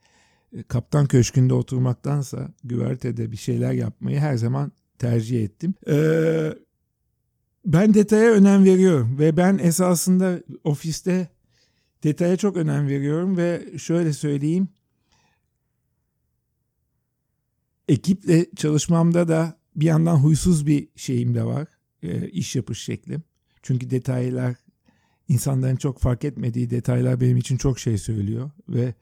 e, 0.53 0.63
kaptan 0.63 1.05
köşkünde 1.05 1.53
oturmaktansa 1.53 2.49
güvertede 2.63 3.31
bir 3.31 3.37
şeyler 3.37 3.71
yapmayı 3.71 4.19
her 4.19 4.37
zaman 4.37 4.71
tercih 4.99 5.43
ettim. 5.43 5.73
Ee, 5.87 6.53
ben 7.65 7.93
detaya 7.93 8.31
önem 8.31 8.65
veriyorum 8.65 9.19
ve 9.19 9.37
ben 9.37 9.57
esasında 9.57 10.39
ofiste 10.63 11.29
detaya 12.03 12.37
çok 12.37 12.57
önem 12.57 12.87
veriyorum 12.87 13.37
ve 13.37 13.77
şöyle 13.77 14.13
söyleyeyim. 14.13 14.67
Ekiple 17.87 18.45
çalışmamda 18.55 19.27
da 19.27 19.57
bir 19.75 19.85
yandan 19.85 20.15
huysuz 20.15 20.67
bir 20.67 20.87
şeyim 20.95 21.35
de 21.35 21.43
var. 21.43 21.67
E, 22.03 22.29
iş 22.29 22.55
yapış 22.55 22.83
şeklim. 22.83 23.23
Çünkü 23.63 23.89
detaylar 23.89 24.55
insanların 25.27 25.75
çok 25.75 25.99
fark 25.99 26.25
etmediği 26.25 26.69
detaylar 26.69 27.21
benim 27.21 27.37
için 27.37 27.57
çok 27.57 27.79
şey 27.79 27.97
söylüyor 27.97 28.51
ve 28.69 28.93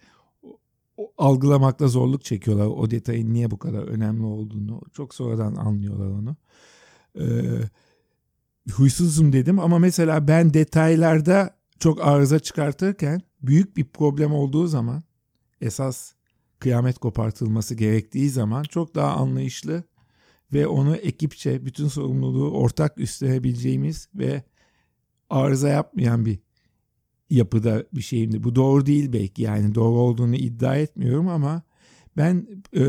algılamakta 1.17 1.87
zorluk 1.87 2.23
çekiyorlar 2.23 2.65
o 2.65 2.91
detayın 2.91 3.33
niye 3.33 3.51
bu 3.51 3.59
kadar 3.59 3.83
önemli 3.83 4.25
olduğunu. 4.25 4.81
Çok 4.93 5.15
sonradan 5.15 5.55
anlıyorlar 5.55 6.07
onu. 6.07 6.35
Ee, 7.19 7.69
huysuzum 8.71 9.33
dedim 9.33 9.59
ama 9.59 9.79
mesela 9.79 10.27
ben 10.27 10.53
detaylarda 10.53 11.57
çok 11.79 12.07
arıza 12.07 12.39
çıkartırken 12.39 13.21
büyük 13.41 13.77
bir 13.77 13.85
problem 13.85 14.33
olduğu 14.33 14.67
zaman 14.67 15.03
esas 15.61 16.13
kıyamet 16.59 16.97
kopartılması 16.97 17.75
gerektiği 17.75 18.29
zaman 18.29 18.63
çok 18.63 18.95
daha 18.95 19.15
anlayışlı 19.15 19.83
ve 20.53 20.67
onu 20.67 20.95
ekipçe 20.95 21.65
bütün 21.65 21.87
sorumluluğu 21.87 22.51
ortak 22.51 22.97
üstlenebileceğimiz 22.97 24.09
ve 24.15 24.43
arıza 25.29 25.69
yapmayan 25.69 26.25
bir 26.25 26.39
yapıda 27.29 27.83
bir 27.93 28.01
şeyimdi. 28.01 28.43
Bu 28.43 28.55
doğru 28.55 28.85
değil 28.85 29.13
belki 29.13 29.41
yani 29.41 29.75
doğru 29.75 29.99
olduğunu 29.99 30.35
iddia 30.35 30.75
etmiyorum 30.75 31.27
ama 31.27 31.61
ben 32.17 32.47
e, 32.77 32.85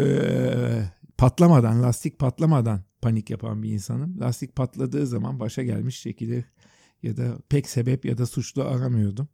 patlamadan, 1.18 1.82
lastik 1.82 2.18
patlamadan 2.18 2.80
panik 3.02 3.30
yapan 3.30 3.62
bir 3.62 3.70
insanım. 3.70 4.20
Lastik 4.20 4.56
patladığı 4.56 5.06
zaman 5.06 5.40
başa 5.40 5.62
gelmiş 5.62 6.02
çekilir 6.02 6.44
ya 7.02 7.16
da 7.16 7.38
pek 7.48 7.68
sebep 7.68 8.04
ya 8.04 8.18
da 8.18 8.26
suçlu 8.26 8.62
aramıyordum. 8.62 9.28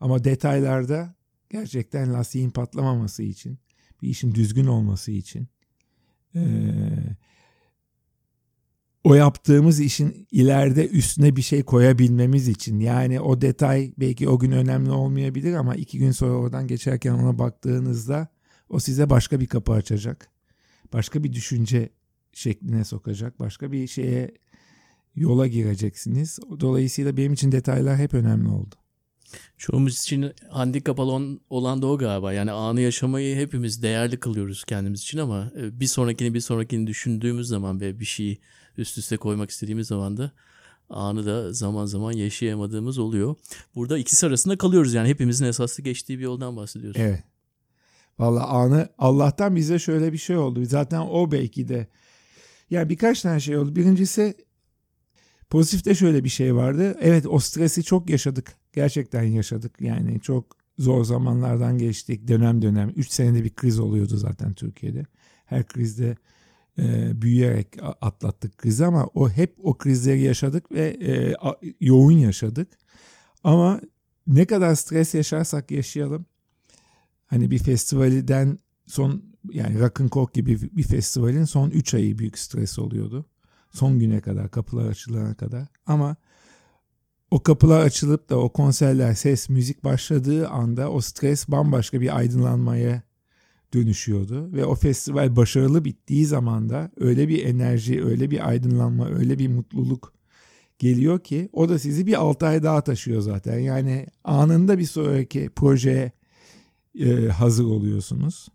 Ama 0.00 0.24
detaylarda 0.24 1.14
gerçekten 1.50 2.14
lastiğin 2.14 2.50
patlamaması 2.50 3.22
için, 3.22 3.58
bir 4.02 4.08
işin 4.08 4.34
düzgün 4.34 4.66
olması 4.66 5.12
için 5.12 5.48
e, 6.34 6.40
o 9.04 9.14
yaptığımız 9.14 9.80
işin 9.80 10.26
ileride 10.30 10.88
üstüne 10.88 11.36
bir 11.36 11.42
şey 11.42 11.62
koyabilmemiz 11.62 12.48
için 12.48 12.80
yani 12.80 13.20
o 13.20 13.40
detay 13.40 13.92
belki 13.98 14.28
o 14.28 14.38
gün 14.38 14.52
önemli 14.52 14.90
olmayabilir 14.90 15.54
ama 15.54 15.74
iki 15.74 15.98
gün 15.98 16.10
sonra 16.10 16.32
oradan 16.32 16.66
geçerken 16.66 17.12
ona 17.12 17.38
baktığınızda 17.38 18.28
o 18.68 18.78
size 18.78 19.10
başka 19.10 19.40
bir 19.40 19.46
kapı 19.46 19.72
açacak. 19.72 20.28
Başka 20.92 21.24
bir 21.24 21.32
düşünce 21.32 21.88
şekline 22.32 22.84
sokacak. 22.84 23.40
Başka 23.40 23.72
bir 23.72 23.86
şeye 23.86 24.34
yola 25.16 25.46
gireceksiniz. 25.46 26.38
Dolayısıyla 26.60 27.16
benim 27.16 27.32
için 27.32 27.52
detaylar 27.52 27.96
hep 27.96 28.14
önemli 28.14 28.48
oldu. 28.48 28.74
Çoğumuz 29.56 30.00
için 30.00 30.32
handikap 30.50 30.98
olan, 30.98 31.40
da 31.82 31.86
o 31.86 31.98
galiba. 31.98 32.32
Yani 32.32 32.52
anı 32.52 32.80
yaşamayı 32.80 33.36
hepimiz 33.36 33.82
değerli 33.82 34.20
kılıyoruz 34.20 34.64
kendimiz 34.64 35.00
için 35.00 35.18
ama 35.18 35.52
e, 35.56 35.80
bir 35.80 35.86
sonrakini 35.86 36.34
bir 36.34 36.40
sonrakini 36.40 36.86
düşündüğümüz 36.86 37.48
zaman 37.48 37.80
ve 37.80 38.00
bir 38.00 38.04
şeyi 38.04 38.38
üst 38.78 38.98
üste 38.98 39.16
koymak 39.16 39.50
istediğimiz 39.50 39.86
zaman 39.86 40.16
da 40.16 40.32
anı 40.90 41.26
da 41.26 41.52
zaman 41.52 41.86
zaman 41.86 42.12
yaşayamadığımız 42.12 42.98
oluyor. 42.98 43.36
Burada 43.74 43.98
ikisi 43.98 44.26
arasında 44.26 44.58
kalıyoruz 44.58 44.94
yani 44.94 45.08
hepimizin 45.08 45.44
esaslı 45.44 45.82
geçtiği 45.82 46.18
bir 46.18 46.24
yoldan 46.24 46.56
bahsediyoruz. 46.56 47.00
Evet. 47.00 47.24
Valla 48.18 48.46
anı 48.46 48.88
Allah'tan 48.98 49.56
bize 49.56 49.78
şöyle 49.78 50.12
bir 50.12 50.18
şey 50.18 50.36
oldu. 50.36 50.64
Zaten 50.64 51.00
o 51.00 51.32
belki 51.32 51.68
de 51.68 51.86
yani 52.70 52.88
birkaç 52.88 53.22
tane 53.22 53.40
şey 53.40 53.58
oldu. 53.58 53.76
Birincisi 53.76 54.34
pozitifte 55.50 55.94
şöyle 55.94 56.24
bir 56.24 56.28
şey 56.28 56.54
vardı. 56.54 56.96
Evet 57.00 57.26
o 57.26 57.38
stresi 57.38 57.82
çok 57.82 58.10
yaşadık. 58.10 58.56
Gerçekten 58.72 59.22
yaşadık. 59.22 59.80
Yani 59.80 60.20
çok 60.20 60.56
zor 60.78 61.04
zamanlardan 61.04 61.78
geçtik. 61.78 62.28
Dönem 62.28 62.62
dönem. 62.62 62.92
3 62.96 63.10
senede 63.10 63.44
bir 63.44 63.54
kriz 63.54 63.78
oluyordu 63.78 64.16
zaten 64.16 64.54
Türkiye'de. 64.54 65.06
Her 65.46 65.66
krizde 65.66 66.16
e, 66.78 67.12
büyüyerek 67.22 67.66
atlattık 68.00 68.58
krizi 68.58 68.86
ama 68.86 69.06
o 69.14 69.30
hep 69.30 69.54
o 69.62 69.78
krizleri 69.78 70.20
yaşadık 70.20 70.72
ve 70.72 70.96
e, 71.02 71.34
yoğun 71.80 72.12
yaşadık. 72.12 72.68
Ama 73.44 73.80
ne 74.26 74.44
kadar 74.44 74.74
stres 74.74 75.14
yaşarsak 75.14 75.70
yaşayalım 75.70 76.26
hani 77.26 77.50
bir 77.50 77.58
festivalden 77.58 78.58
son 78.86 79.22
yani 79.50 79.80
Rock'n'Coke 79.80 80.40
gibi 80.40 80.76
bir 80.76 80.82
festivalin 80.82 81.44
son 81.44 81.70
3 81.70 81.94
ayı 81.94 82.18
büyük 82.18 82.38
stres 82.38 82.78
oluyordu. 82.78 83.26
Son 83.70 83.98
güne 83.98 84.20
kadar 84.20 84.50
kapılar 84.50 84.88
açılana 84.88 85.34
kadar 85.34 85.66
ama 85.86 86.16
o 87.30 87.42
kapılar 87.42 87.80
açılıp 87.80 88.30
da 88.30 88.38
o 88.38 88.52
konserler 88.52 89.14
ses 89.14 89.48
müzik 89.48 89.84
başladığı 89.84 90.48
anda 90.48 90.90
o 90.90 91.00
stres 91.00 91.48
bambaşka 91.48 92.00
bir 92.00 92.16
aydınlanmaya 92.16 93.02
dönüşüyordu 93.74 94.52
ve 94.52 94.64
o 94.64 94.74
festival 94.74 95.36
başarılı 95.36 95.84
bittiği 95.84 96.26
zaman 96.26 96.68
da 96.68 96.90
öyle 96.96 97.28
bir 97.28 97.46
enerji, 97.46 98.04
öyle 98.04 98.30
bir 98.30 98.48
aydınlanma, 98.48 99.08
öyle 99.08 99.38
bir 99.38 99.48
mutluluk 99.48 100.12
geliyor 100.78 101.20
ki 101.20 101.48
o 101.52 101.68
da 101.68 101.78
sizi 101.78 102.06
bir 102.06 102.20
6 102.20 102.46
ay 102.46 102.62
daha 102.62 102.84
taşıyor 102.84 103.20
zaten. 103.20 103.58
Yani 103.58 104.06
anında 104.24 104.78
bir 104.78 104.84
sonraki 104.84 105.50
projeye 105.56 106.12
e, 107.00 107.28
hazır 107.28 107.64
oluyorsunuz. 107.64 108.48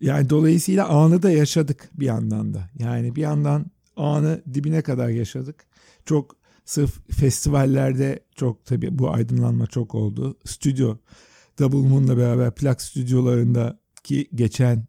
Yani 0.00 0.30
dolayısıyla 0.30 0.88
anı 0.88 1.22
da 1.22 1.30
yaşadık 1.30 1.90
bir 1.94 2.06
yandan 2.06 2.54
da. 2.54 2.70
Yani 2.78 3.16
bir 3.16 3.20
yandan 3.20 3.66
anı 3.96 4.42
dibine 4.54 4.82
kadar 4.82 5.08
yaşadık. 5.08 5.66
Çok 6.04 6.36
sırf 6.64 7.10
festivallerde 7.10 8.20
çok 8.34 8.64
tabii 8.64 8.98
bu 8.98 9.10
aydınlanma 9.10 9.66
çok 9.66 9.94
oldu. 9.94 10.36
Stüdyo 10.44 10.96
Double 11.58 11.88
Moon'la 11.88 12.16
beraber 12.16 12.54
plak 12.54 12.82
stüdyolarında 12.82 13.78
ki 14.04 14.28
geçen 14.34 14.86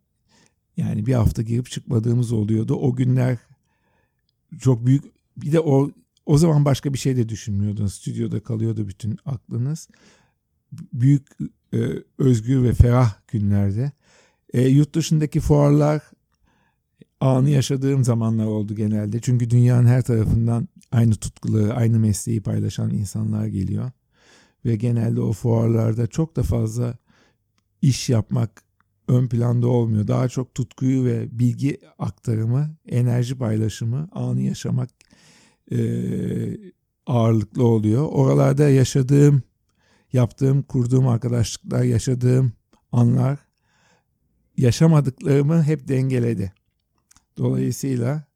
yani 0.77 1.05
bir 1.05 1.13
hafta 1.13 1.41
girip 1.41 1.69
çıkmadığımız 1.69 2.31
oluyordu. 2.31 2.75
O 2.75 2.95
günler 2.95 3.37
çok 4.59 4.85
büyük 4.85 5.03
bir 5.37 5.51
de 5.51 5.59
o 5.59 5.91
o 6.25 6.37
zaman 6.37 6.65
başka 6.65 6.93
bir 6.93 6.97
şey 6.97 7.17
de 7.17 7.29
düşünmüyordunuz. 7.29 7.93
Stüdyoda 7.93 8.39
kalıyordu 8.39 8.87
bütün 8.87 9.17
aklınız. 9.25 9.87
Büyük 10.93 11.27
e, 11.73 11.77
özgür 12.17 12.63
ve 12.63 12.73
ferah 12.73 13.13
günlerde. 13.27 13.91
E, 14.53 14.67
yurt 14.67 14.95
dışındaki 14.95 15.39
fuarlar 15.39 16.01
anı 17.19 17.49
yaşadığım 17.49 18.03
zamanlar 18.03 18.45
oldu 18.45 18.75
genelde. 18.75 19.19
Çünkü 19.21 19.49
dünyanın 19.49 19.87
her 19.87 20.01
tarafından 20.01 20.67
aynı 20.91 21.15
tutkuları, 21.15 21.73
aynı 21.73 21.99
mesleği 21.99 22.41
paylaşan 22.41 22.89
insanlar 22.89 23.47
geliyor 23.47 23.91
ve 24.65 24.75
genelde 24.75 25.21
o 25.21 25.33
fuarlarda 25.33 26.07
çok 26.07 26.35
da 26.35 26.43
fazla 26.43 26.97
iş 27.81 28.09
yapmak 28.09 28.63
ön 29.07 29.27
planda 29.27 29.67
olmuyor. 29.67 30.07
Daha 30.07 30.29
çok 30.29 30.55
tutkuyu 30.55 31.05
ve 31.05 31.39
bilgi 31.39 31.79
aktarımı, 31.99 32.75
enerji 32.85 33.37
paylaşımı, 33.37 34.09
anı 34.11 34.41
yaşamak 34.41 34.89
e, 35.71 35.79
ağırlıklı 37.05 37.65
oluyor. 37.65 38.07
Oralarda 38.11 38.69
yaşadığım, 38.69 39.43
yaptığım, 40.13 40.61
kurduğum 40.61 41.07
arkadaşlıklar, 41.07 41.83
yaşadığım 41.83 42.53
anlar 42.91 43.39
yaşamadıklarımı 44.57 45.63
hep 45.63 45.87
dengeledi. 45.87 46.53
Dolayısıyla 47.37 48.28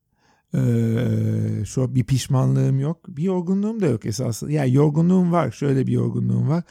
eee, 0.53 1.65
şu 1.65 1.95
bir 1.95 2.03
pişmanlığım 2.03 2.79
yok. 2.79 3.05
Bir 3.07 3.24
yorgunluğum 3.24 3.81
da 3.81 3.86
yok 3.86 4.05
esasında. 4.05 4.51
Yani 4.51 4.74
yorgunluğum 4.74 5.31
var. 5.31 5.51
Şöyle 5.51 5.88
bir 5.88 5.91
yorgunluğum 5.91 6.50
var. 6.50 6.63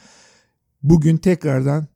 Bugün 0.83 1.17
tekrardan 1.17 1.87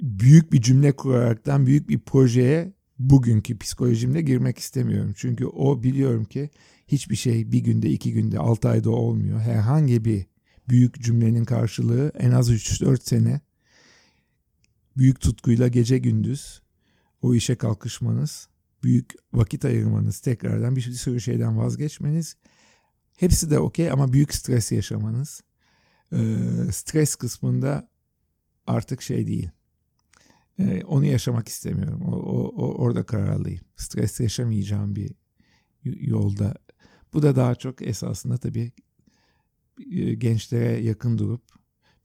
büyük 0.00 0.52
bir 0.52 0.62
cümle 0.62 0.92
kuraraktan 0.92 1.66
büyük 1.66 1.88
bir 1.88 1.98
projeye 1.98 2.72
bugünkü 2.98 3.58
psikolojimle 3.58 4.22
girmek 4.22 4.58
istemiyorum. 4.58 5.12
Çünkü 5.16 5.46
o 5.46 5.82
biliyorum 5.82 6.24
ki 6.24 6.50
hiçbir 6.88 7.16
şey 7.16 7.52
bir 7.52 7.58
günde, 7.58 7.90
iki 7.90 8.12
günde, 8.12 8.38
altı 8.38 8.68
ayda 8.68 8.90
olmuyor. 8.90 9.40
Herhangi 9.40 10.04
bir 10.04 10.26
büyük 10.68 11.00
cümlenin 11.00 11.44
karşılığı 11.44 12.12
en 12.18 12.30
az 12.30 12.50
3-4 12.50 13.08
sene 13.08 13.40
büyük 14.96 15.20
tutkuyla 15.20 15.68
gece 15.68 15.98
gündüz 15.98 16.59
o 17.22 17.34
işe 17.34 17.54
kalkışmanız, 17.56 18.48
büyük 18.82 19.14
vakit 19.32 19.64
ayırmanız, 19.64 20.20
tekrardan 20.20 20.76
bir 20.76 20.80
sürü 20.80 21.20
şeyden 21.20 21.58
vazgeçmeniz. 21.58 22.36
Hepsi 23.16 23.50
de 23.50 23.58
okey 23.58 23.90
ama 23.90 24.12
büyük 24.12 24.34
stres 24.34 24.72
yaşamanız. 24.72 25.42
Ee, 26.12 26.36
stres 26.72 27.14
kısmında 27.14 27.88
artık 28.66 29.02
şey 29.02 29.26
değil. 29.26 29.50
Ee, 30.58 30.82
onu 30.84 31.04
yaşamak 31.04 31.48
istemiyorum. 31.48 32.02
O, 32.02 32.12
o, 32.16 32.48
o- 32.48 32.74
orada 32.74 33.02
kararlıyım. 33.06 33.60
Stres 33.76 34.20
yaşamayacağım 34.20 34.96
bir 34.96 35.14
yolda. 35.84 36.54
Bu 37.12 37.22
da 37.22 37.36
daha 37.36 37.54
çok 37.54 37.82
esasında 37.82 38.36
tabii 38.38 38.72
gençlere 40.18 40.80
yakın 40.82 41.18
durup 41.18 41.42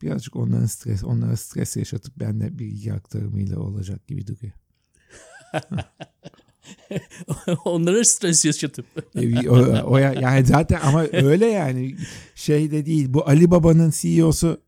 birazcık 0.02 0.36
onların 0.36 0.66
stres, 0.66 1.04
onlara 1.04 1.38
stres 1.38 1.78
yaşatıp 1.78 2.20
ben 2.20 2.40
de 2.40 2.60
bilgi 2.60 2.94
aktarımıyla 2.94 3.60
olacak 3.60 4.08
gibi 4.08 4.28
duruyor. 4.28 4.54
Onlara 7.66 8.06
stres 8.06 8.46
yaşatıp. 8.46 8.86
E, 9.16 9.50
o, 9.50 9.56
o 9.92 9.98
ya- 9.98 10.14
yani 10.14 10.46
zaten 10.46 10.80
ama 10.84 11.06
öyle 11.12 11.46
yani 11.46 11.96
şey 12.36 12.72
de 12.72 12.86
değil. 12.86 13.14
Bu 13.14 13.30
Ali 13.30 13.52
Baba'nın 13.52 13.92
CEO'su 13.96 14.62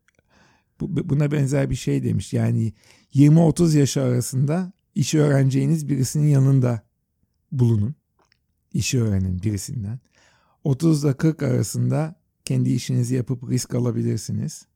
bu- 0.80 1.08
buna 1.08 1.30
benzer 1.32 1.70
bir 1.70 1.74
şey 1.74 2.04
demiş. 2.04 2.32
Yani 2.32 2.72
20-30 3.14 3.78
yaş 3.78 3.96
arasında 3.96 4.72
işi 4.94 5.20
öğreneceğiniz 5.20 5.88
birisinin 5.88 6.28
yanında 6.28 6.82
bulunun. 7.52 7.94
İşi 8.72 9.02
öğrenin 9.02 9.42
birisinden. 9.42 10.00
30 10.64 11.04
ile 11.04 11.16
40 11.16 11.42
arasında 11.42 12.20
kendi 12.44 12.70
işinizi 12.70 13.14
yapıp 13.14 13.50
risk 13.50 13.74
alabilirsiniz. 13.74 14.66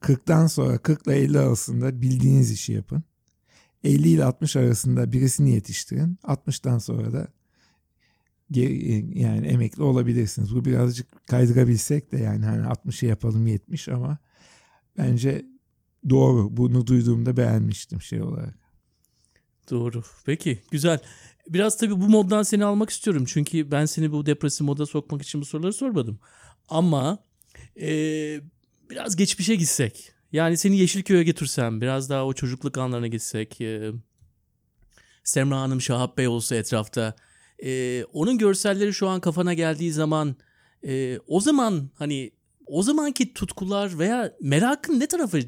40'tan 0.00 0.48
sonra 0.48 0.78
40 0.78 1.06
ile 1.06 1.16
50 1.16 1.38
arasında 1.38 2.02
bildiğiniz 2.02 2.50
işi 2.52 2.72
yapın. 2.72 3.02
50 3.84 4.08
ile 4.08 4.24
60 4.24 4.56
arasında 4.56 5.12
birisini 5.12 5.50
yetiştirin. 5.54 6.18
60'tan 6.24 6.78
sonra 6.80 7.12
da 7.12 7.28
geri- 8.50 9.18
yani 9.18 9.46
emekli 9.46 9.82
olabilirsiniz. 9.82 10.54
Bu 10.54 10.64
birazcık 10.64 11.26
kaydırabilsek 11.26 12.12
de 12.12 12.18
yani 12.18 12.44
hani 12.44 12.66
60'ı 12.66 13.08
yapalım 13.08 13.46
70 13.46 13.88
ama 13.88 14.18
bence 14.98 15.46
doğru. 16.10 16.56
Bunu 16.56 16.86
duyduğumda 16.86 17.36
beğenmiştim 17.36 18.02
şey 18.02 18.22
olarak. 18.22 18.54
Doğru. 19.70 20.02
Peki 20.24 20.58
güzel. 20.70 20.98
Biraz 21.48 21.76
tabii 21.78 22.00
bu 22.00 22.08
moddan 22.08 22.42
seni 22.42 22.64
almak 22.64 22.90
istiyorum. 22.90 23.24
Çünkü 23.28 23.70
ben 23.70 23.86
seni 23.86 24.12
bu 24.12 24.26
depresif 24.26 24.60
moda 24.60 24.86
sokmak 24.86 25.22
için 25.22 25.40
bu 25.40 25.44
soruları 25.44 25.72
sormadım. 25.72 26.18
Ama 26.68 27.18
eee, 27.76 28.40
biraz 28.90 29.16
geçmişe 29.16 29.54
gitsek. 29.54 30.12
Yani 30.32 30.56
seni 30.56 30.78
Yeşilköy'e 30.78 31.22
götürsem. 31.22 31.80
Biraz 31.80 32.10
daha 32.10 32.26
o 32.26 32.32
çocukluk 32.32 32.78
anlarına 32.78 33.06
gitsek. 33.06 33.60
eee, 33.60 33.92
Semra 35.24 35.60
Hanım, 35.60 35.80
Şahap 35.80 36.18
Bey 36.18 36.28
olsa 36.28 36.56
etrafta. 36.56 37.16
eee, 37.62 38.04
onun 38.12 38.38
görselleri 38.38 38.94
şu 38.94 39.08
an 39.08 39.20
kafana 39.20 39.54
geldiği 39.54 39.92
zaman 39.92 40.36
eee, 40.82 41.20
o 41.26 41.40
zaman 41.40 41.90
hani 41.94 42.30
o 42.66 42.82
zamanki 42.82 43.34
tutkular 43.34 43.98
veya 43.98 44.32
merakın 44.40 45.00
ne 45.00 45.06
tarafa 45.06 45.38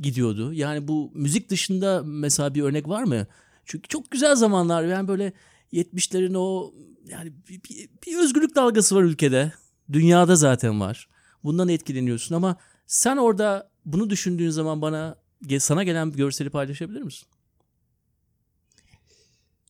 gidiyordu? 0.00 0.52
Yani 0.52 0.88
bu 0.88 1.10
müzik 1.14 1.50
dışında 1.50 2.02
mesela 2.06 2.54
bir 2.54 2.62
örnek 2.62 2.88
var 2.88 3.02
mı? 3.04 3.26
Çünkü 3.64 3.88
çok 3.88 4.10
güzel 4.10 4.34
zamanlar. 4.36 4.84
Yani 4.84 5.08
böyle 5.08 5.32
70'lerin 5.72 6.34
o 6.36 6.74
yani 7.06 7.32
bir, 7.48 7.62
bir, 7.64 7.88
bir 8.06 8.18
özgürlük 8.18 8.54
dalgası 8.56 8.96
var 8.96 9.02
ülkede. 9.02 9.52
Dünyada 9.92 10.36
zaten 10.36 10.80
var. 10.80 11.08
Bundan 11.44 11.68
etkileniyorsun 11.68 12.34
ama 12.34 12.56
sen 12.86 13.16
orada 13.16 13.70
bunu 13.84 14.10
düşündüğün 14.10 14.50
zaman 14.50 14.82
bana 14.82 15.16
sana 15.58 15.82
gelen 15.82 16.12
bir 16.12 16.16
görseli 16.16 16.50
paylaşabilir 16.50 17.02
misin? 17.02 17.28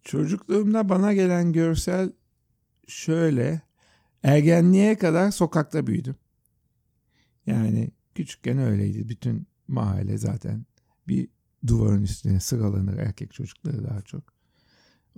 Çocukluğumda 0.04 0.88
bana 0.88 1.12
gelen 1.12 1.52
görsel 1.52 2.12
şöyle. 2.88 3.62
Ergenliğe 4.22 4.98
kadar 4.98 5.30
sokakta 5.30 5.86
büyüdüm. 5.86 6.16
Yani 7.46 7.90
küçükken 8.14 8.58
öyleydi. 8.58 9.08
Bütün 9.08 9.46
mahalle 9.68 10.18
zaten 10.18 10.66
bir 11.08 11.28
duvarın 11.66 12.02
üstüne 12.02 12.40
sıralanır 12.40 12.98
erkek 12.98 13.32
çocukları 13.32 13.84
daha 13.84 14.02
çok. 14.02 14.22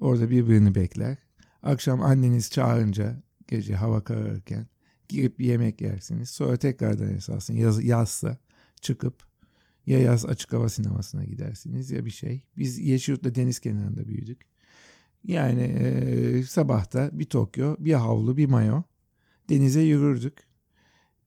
Orada 0.00 0.30
birbirini 0.30 0.74
bekler. 0.74 1.16
Akşam 1.62 2.02
anneniz 2.02 2.50
çağırınca 2.50 3.22
gece 3.48 3.74
hava 3.76 4.04
kararırken 4.04 4.66
girip 5.08 5.40
yemek 5.40 5.80
yersiniz. 5.80 6.30
Sonra 6.30 6.56
tekrardan 6.56 7.14
esasında 7.14 7.58
yaz, 7.58 7.84
yazsa 7.84 8.38
çıkıp 8.86 9.22
ya 9.86 9.98
yaz 9.98 10.26
açık 10.26 10.52
hava 10.52 10.68
sinemasına 10.68 11.24
gidersiniz 11.24 11.90
ya 11.90 12.04
bir 12.04 12.10
şey. 12.10 12.42
Biz 12.56 12.78
Yeşilyurt'ta 12.78 13.34
deniz 13.34 13.58
kenarında 13.58 14.08
büyüdük. 14.08 14.46
Yani 15.24 15.62
e, 15.62 16.42
sabahta 16.42 17.10
bir 17.12 17.24
Tokyo, 17.24 17.76
bir 17.78 17.92
havlu, 17.92 18.36
bir 18.36 18.46
mayo 18.46 18.82
denize 19.48 19.80
yürürdük. 19.80 20.46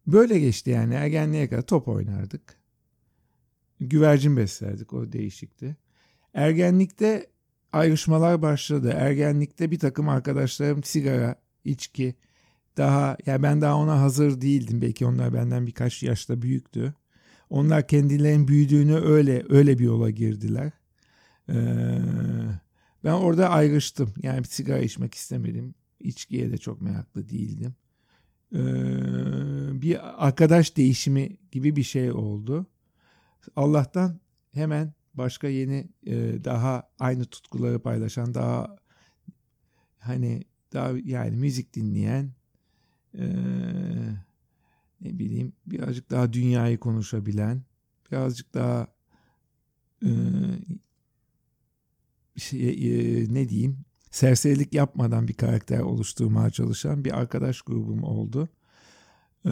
Böyle 0.08 0.39
geçti 0.39 0.69
yani 0.69 0.93
ergenliğe 0.93 1.50
kadar 1.50 1.62
top 1.62 1.88
oynardık. 1.88 2.60
Güvercin 3.80 4.38
beslerdik 4.38 4.93
o 4.93 5.12
değişikti. 5.12 5.78
Ergenlikte 6.34 7.28
ayrışmalar 7.72 8.41
başladı. 8.41 8.93
Ergenlikte 8.95 9.72
bir 9.72 9.80
takım 9.80 10.10
arkadaşlarım 10.10 10.84
sigara, 10.84 11.36
içki 11.65 12.15
daha 12.78 13.17
ya 13.26 13.43
ben 13.43 13.62
daha 13.62 13.76
ona 13.76 14.02
hazır 14.02 14.41
değildim. 14.41 14.82
Belki 14.82 15.06
onlar 15.06 15.34
benden 15.34 15.67
birkaç 15.67 16.04
yaşta 16.04 16.41
büyüktü. 16.41 16.93
Onlar 17.50 17.88
kendilerinin 17.88 18.48
büyüdüğünü 18.48 18.96
öyle 18.96 19.44
öyle 19.50 19.80
bir 19.80 19.84
yola 19.84 20.10
girdiler. 20.10 20.72
Ee, 21.50 22.00
ben 23.04 23.12
orada 23.12 23.50
ayrıştım. 23.50 24.14
Yani 24.24 24.46
sigara 24.46 24.80
içmek 24.80 25.14
istemedim. 25.14 25.76
İçkiye 26.00 26.52
de 26.52 26.58
çok 26.58 26.82
meraklı 26.82 27.30
değildim. 27.30 27.76
Ee, 28.54 28.62
bir 29.82 30.26
arkadaş 30.28 30.78
değişimi 30.78 31.38
gibi 31.52 31.76
bir 31.76 31.84
şey 31.84 32.12
oldu. 32.12 32.66
Allah'tan 33.56 34.20
hemen 34.52 34.94
başka 35.14 35.48
yeni 35.48 35.90
e, 36.06 36.44
daha 36.44 36.90
aynı 37.00 37.26
tutkuları 37.26 37.80
paylaşan 37.80 38.34
daha 38.34 38.76
hani 40.00 40.44
daha 40.74 40.92
yani 41.04 41.36
müzik 41.36 41.76
dinleyen 41.76 42.32
e, 43.18 43.26
ne 45.02 45.20
bileyim 45.20 45.54
birazcık 45.66 46.12
daha 46.12 46.34
dünyayı 46.34 46.78
konuşabilen 46.78 47.62
birazcık 48.12 48.54
daha 48.54 48.88
e, 50.04 50.10
şey, 52.38 52.70
e, 52.70 53.34
ne 53.34 53.50
diyeyim 53.50 53.78
serserilik 54.12 54.74
yapmadan 54.74 55.28
bir 55.28 55.34
karakter 55.34 55.80
oluşturmaya 55.80 56.50
çalışan 56.50 57.06
bir 57.06 57.20
arkadaş 57.20 57.62
grubum 57.62 58.04
oldu. 58.04 58.50
Ee, 59.46 59.50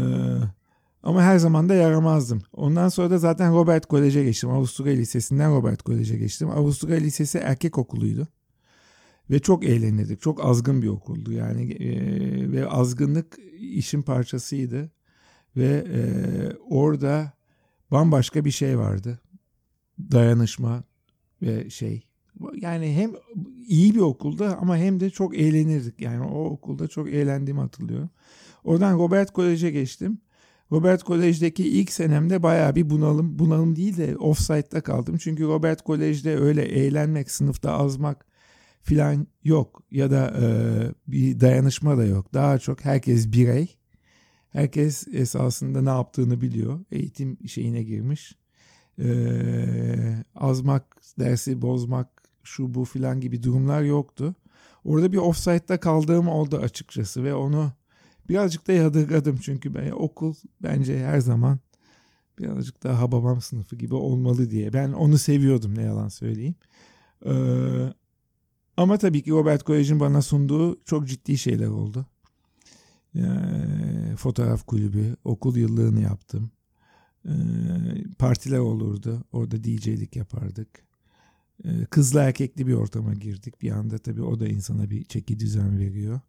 ama 1.04 1.24
her 1.24 1.38
zaman 1.38 1.70
da 1.70 1.74
yaramazdım. 1.74 2.42
Ondan 2.54 2.90
sonra 2.90 3.10
da 3.10 3.18
zaten 3.18 3.54
Robert 3.54 3.86
Kolej'e 3.86 4.24
geçtim. 4.24 4.50
Avusturya 4.50 4.94
Lisesi'nden 4.94 5.56
Robert 5.56 5.84
Kolej'e 5.84 6.18
geçtim. 6.18 6.50
Avusturya 6.50 6.98
Lisesi 6.98 7.38
erkek 7.38 7.78
okuluydu. 7.78 8.28
Ve 9.30 9.40
çok 9.40 9.66
eğlenirdik. 9.66 10.22
Çok 10.22 10.46
azgın 10.46 10.82
bir 10.82 10.88
okuldu 10.88 11.32
yani. 11.32 11.74
e, 11.74 12.52
ve 12.52 12.68
azgınlık 12.70 13.40
işin 13.60 14.02
parçasıydı. 14.02 14.92
Ve 15.58 15.86
e, 15.93 16.02
orada 16.70 17.32
bambaşka 17.91 18.46
bir 18.46 18.52
şey 18.52 18.78
vardı. 18.78 19.20
Dayanışma 20.12 20.84
ve 21.41 21.70
şey. 21.70 22.04
Yani 22.56 22.96
hem 22.96 23.12
iyi 23.67 23.96
bir 23.96 24.00
okulda 24.00 24.58
ama 24.58 24.78
hem 24.78 25.00
de 25.00 25.10
çok 25.10 25.38
eğlenirdik. 25.38 26.02
Yani 26.02 26.24
o 26.24 26.46
okulda 26.46 26.88
çok 26.88 27.10
eğlendiğimi 27.10 27.62
hatırlıyorum. 27.62 28.10
Oradan 28.63 29.00
Robert 29.00 29.32
Kolej'e 29.32 29.72
geçtim. 29.72 30.22
Robert 30.72 31.04
Kolej'deki 31.04 31.70
ilk 31.70 31.91
senemde 31.91 32.43
bayağı 32.43 32.76
bir 32.76 32.89
bunalım, 32.89 33.39
bunalım 33.39 33.76
değil 33.76 33.98
de 33.98 34.17
offside'da 34.17 34.82
kaldım. 34.82 35.17
Çünkü 35.17 35.43
Robert 35.43 35.82
Kolej'de 35.82 36.38
öyle 36.38 36.62
eğlenmek, 36.62 37.32
sınıfta 37.32 37.72
azmak 37.72 38.26
filan 38.82 39.28
yok. 39.43 39.84
Ya 39.91 40.12
da 40.12 40.34
e, 40.41 40.48
bir 41.08 41.39
dayanışma 41.39 41.98
da 41.98 42.06
yok. 42.06 42.34
Daha 42.34 42.60
çok 42.60 42.86
herkes 42.86 43.32
birey. 43.32 43.78
Herkes 44.58 45.08
esasında 45.13 45.82
ne 45.82 45.89
yaptığını 45.89 46.41
biliyor. 46.41 46.80
Eğitim 46.91 47.38
şeyine 47.48 47.84
girmiş. 47.84 48.36
Ee, 49.00 50.24
azmak 50.36 51.02
dersi 51.20 51.62
bozmak 51.62 52.08
şu 52.43 52.74
bu 52.74 52.86
filan 52.86 53.22
gibi 53.22 53.43
durumlar 53.43 53.82
yoktu. 53.82 54.36
Orada 54.86 55.12
bir 55.12 55.17
offside'da 55.17 55.80
kaldığım 55.80 56.28
oldu 56.28 56.58
açıkçası 56.58 57.24
ve 57.24 57.36
onu 57.36 57.72
birazcık 58.30 58.67
da 58.67 58.72
yadırgadım 58.72 59.38
çünkü 59.38 59.76
ben 59.76 59.91
okul 59.91 60.34
bence 60.63 61.06
her 61.06 61.20
zaman 61.20 61.60
birazcık 62.39 62.84
daha 62.84 63.12
babam 63.12 63.41
sınıfı 63.41 63.76
gibi 63.76 63.96
olmalı 63.96 64.50
diye. 64.50 64.74
Ben 64.74 64.91
onu 64.93 65.17
seviyordum 65.17 65.76
ne 65.76 65.84
yalan 65.84 66.10
söyleyeyim. 66.10 66.56
Ee, 67.26 67.32
ama 68.78 68.98
tabii 68.98 69.24
ki 69.24 69.32
Robert 69.32 69.63
Kolej'in 69.63 70.00
bana 70.00 70.22
sunduğu 70.22 70.84
çok 70.86 71.08
ciddi 71.08 71.38
şeyler 71.38 71.67
oldu. 71.67 72.06
Yani, 73.17 74.15
fotoğraf 74.15 74.65
kulübü, 74.65 75.15
okul 75.23 75.56
yıllığını 75.58 76.01
yaptım. 76.01 76.51
Ee, 77.25 77.32
partiler 78.19 78.60
olurdu. 78.60 79.23
Orada 79.32 79.63
DJ'lik 79.63 80.15
yapardık. 80.15 80.67
Ee, 81.65 81.86
kızla 81.86 82.23
erkekli 82.23 82.67
bir 82.67 82.73
ortama 82.73 83.13
girdik. 83.13 83.62
Bir 83.62 83.71
anda 83.71 83.97
tabii 83.97 84.23
o 84.23 84.39
da 84.39 84.47
insana 84.47 84.89
bir 84.89 85.03
çeki 85.03 85.39
düzen 85.39 85.80
veriyor. 85.80 86.19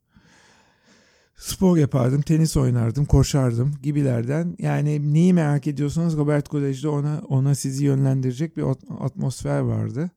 Spor 1.36 1.76
yapardım, 1.76 2.22
tenis 2.22 2.56
oynardım, 2.56 3.04
koşardım 3.04 3.74
gibilerden. 3.82 4.56
Yani 4.58 5.14
neyi 5.14 5.34
merak 5.34 5.66
ediyorsanız 5.66 6.16
Robert 6.16 6.48
Kolej'de 6.48 6.88
ona 6.88 7.22
ona 7.28 7.54
sizi 7.54 7.84
yönlendirecek 7.84 8.56
bir 8.56 8.64
atmosfer 9.00 9.60
vardı. 9.60 10.10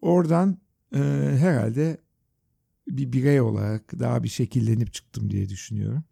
Oradan 0.00 0.58
e, 0.94 0.98
herhalde 1.38 2.03
bir 2.88 3.12
birey 3.12 3.40
olarak 3.40 4.00
daha 4.00 4.22
bir 4.22 4.28
şekillenip 4.28 4.92
çıktım 4.92 5.30
diye 5.30 5.48
düşünüyorum. 5.48 6.04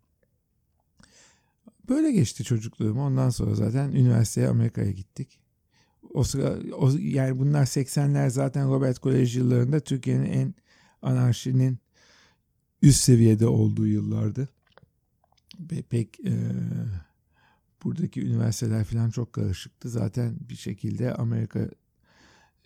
Böyle 1.89 2.13
geçti 2.13 2.45
çocukluğum. 2.45 3.01
Ondan 3.01 3.31
sonra 3.31 3.55
zaten 3.55 3.93
üniversiteye 3.93 4.49
Amerika'ya 4.49 4.91
gittik. 4.91 5.39
O 6.15 6.25
sıra 6.25 6.75
o, 6.77 6.91
yani 6.99 7.39
bunlar 7.39 7.67
80'ler 7.67 8.31
zaten 8.31 8.71
Robert 8.71 8.99
Kolej 8.99 9.37
yıllarında 9.37 9.81
Türkiye'nin 9.81 10.25
en 10.25 10.55
anarşinin 11.03 11.79
üst 12.83 13.01
seviyede 13.01 13.47
olduğu 13.47 13.87
yıllardı. 13.87 14.49
Ve 15.61 15.83
pek 15.83 16.21
e, 16.21 16.33
buradaki 17.85 18.27
üniversiteler 18.27 18.85
falan 18.85 19.11
çok 19.11 19.33
karışıktı. 19.33 19.89
Zaten 19.89 20.37
bir 20.51 20.57
şekilde 20.57 21.15
Amerika 21.15 21.71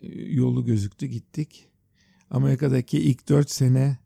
e, 0.01 0.23
yolu 0.23 0.65
gözüktü 0.65 1.07
gittik. 1.07 1.69
Amerika'daki 2.31 2.99
ilk 2.99 3.29
dört 3.29 3.51
sene 3.51 3.99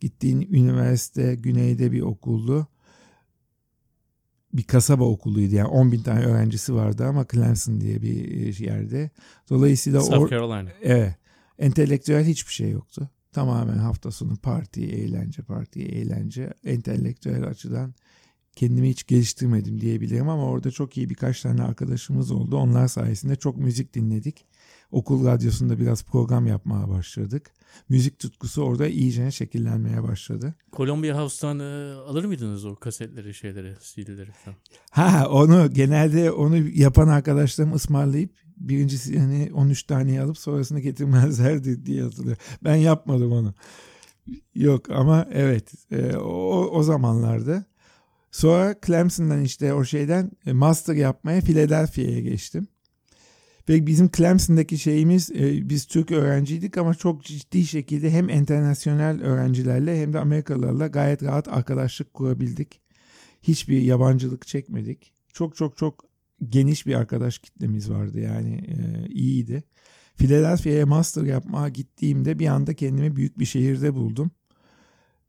gittiğin 0.00 0.40
üniversite 0.40 1.34
güneyde 1.34 1.92
bir 1.92 2.00
okuldu. 2.00 2.68
Bir 4.52 4.62
kasaba 4.62 5.04
okuluydu 5.04 5.54
yani 5.54 5.68
10 5.68 5.92
bin 5.92 6.02
tane 6.02 6.24
öğrencisi 6.24 6.74
vardı 6.74 7.06
ama 7.06 7.26
Clemson 7.32 7.80
diye 7.80 8.02
bir 8.02 8.60
e, 8.60 8.64
yerde. 8.64 9.10
Dolayısıyla 9.50 10.00
South 10.00 10.30
Carolina. 10.30 10.70
Evet. 10.82 11.14
Entelektüel 11.58 12.24
hiçbir 12.24 12.52
şey 12.52 12.70
yoktu. 12.70 13.10
Tamamen 13.32 13.78
hafta 13.78 14.10
sonu 14.10 14.36
parti, 14.36 14.84
eğlence, 14.86 15.42
parti, 15.42 15.82
eğlence. 15.82 16.52
Entelektüel 16.64 17.44
açıdan 17.44 17.94
kendimi 18.56 18.88
hiç 18.90 19.06
geliştirmedim 19.06 19.80
diyebilirim 19.80 20.28
ama 20.28 20.44
orada 20.44 20.70
çok 20.70 20.96
iyi 20.96 21.10
birkaç 21.10 21.42
tane 21.42 21.62
arkadaşımız 21.62 22.30
oldu. 22.30 22.56
Onlar 22.56 22.88
sayesinde 22.88 23.36
çok 23.36 23.56
müzik 23.56 23.94
dinledik. 23.94 24.44
Okul 24.90 25.26
radyosunda 25.26 25.78
biraz 25.78 26.02
program 26.02 26.46
yapmaya 26.46 26.88
başladık. 26.88 27.50
Müzik 27.88 28.18
tutkusu 28.18 28.62
orada 28.62 28.88
iyice 28.88 29.30
şekillenmeye 29.30 30.02
başladı. 30.02 30.54
Columbia 30.72 31.18
House'tan 31.18 31.58
e, 31.58 31.94
alır 31.94 32.24
mıydınız 32.24 32.64
o 32.64 32.76
kasetleri, 32.76 33.34
şeyleri, 33.34 33.74
CD'leri 33.80 34.30
falan? 34.32 34.56
Ha 34.90 35.28
onu 35.30 35.72
genelde 35.72 36.32
onu 36.32 36.56
yapan 36.56 37.08
arkadaşlarım 37.08 37.74
ısmarlayıp 37.74 38.30
birincisi 38.56 39.18
hani 39.18 39.50
13 39.54 39.82
tane 39.82 40.22
alıp 40.22 40.38
sonrasını 40.38 40.80
getirmezlerdi 40.80 41.86
diye 41.86 42.02
hatırlıyorum. 42.02 42.42
Ben 42.64 42.76
yapmadım 42.76 43.32
onu. 43.32 43.54
Yok 44.54 44.90
ama 44.90 45.26
evet 45.32 45.72
e, 45.90 46.16
o, 46.16 46.68
o 46.72 46.82
zamanlarda. 46.82 47.64
Sonra 48.30 48.74
Clemson'dan 48.86 49.42
işte 49.42 49.74
o 49.74 49.84
şeyden 49.84 50.30
e, 50.46 50.52
master 50.52 50.94
yapmaya 50.94 51.40
Philadelphia'ya 51.40 52.20
geçtim. 52.20 52.68
Ve 53.68 53.86
bizim 53.86 54.10
Clemson'daki 54.16 54.78
şeyimiz 54.78 55.30
e, 55.30 55.68
biz 55.68 55.86
Türk 55.86 56.10
öğrenciydik 56.10 56.78
ama 56.78 56.94
çok 56.94 57.24
ciddi 57.24 57.66
şekilde 57.66 58.10
hem 58.10 58.28
internasyonel 58.28 59.22
öğrencilerle 59.22 60.02
hem 60.02 60.12
de 60.12 60.18
Amerikalılarla 60.18 60.86
gayet 60.86 61.22
rahat 61.22 61.48
arkadaşlık 61.48 62.14
kurabildik. 62.14 62.80
Hiçbir 63.42 63.82
yabancılık 63.82 64.46
çekmedik. 64.46 65.12
Çok 65.32 65.56
çok 65.56 65.76
çok 65.76 66.04
geniş 66.48 66.86
bir 66.86 66.94
arkadaş 66.94 67.38
kitlemiz 67.38 67.90
vardı 67.90 68.20
yani 68.20 68.54
e, 68.54 69.08
iyiydi. 69.08 69.64
Philadelphia'ya 70.16 70.86
master 70.86 71.22
yapmaya 71.22 71.68
gittiğimde 71.68 72.38
bir 72.38 72.46
anda 72.46 72.74
kendimi 72.74 73.16
büyük 73.16 73.38
bir 73.38 73.44
şehirde 73.44 73.94
buldum. 73.94 74.30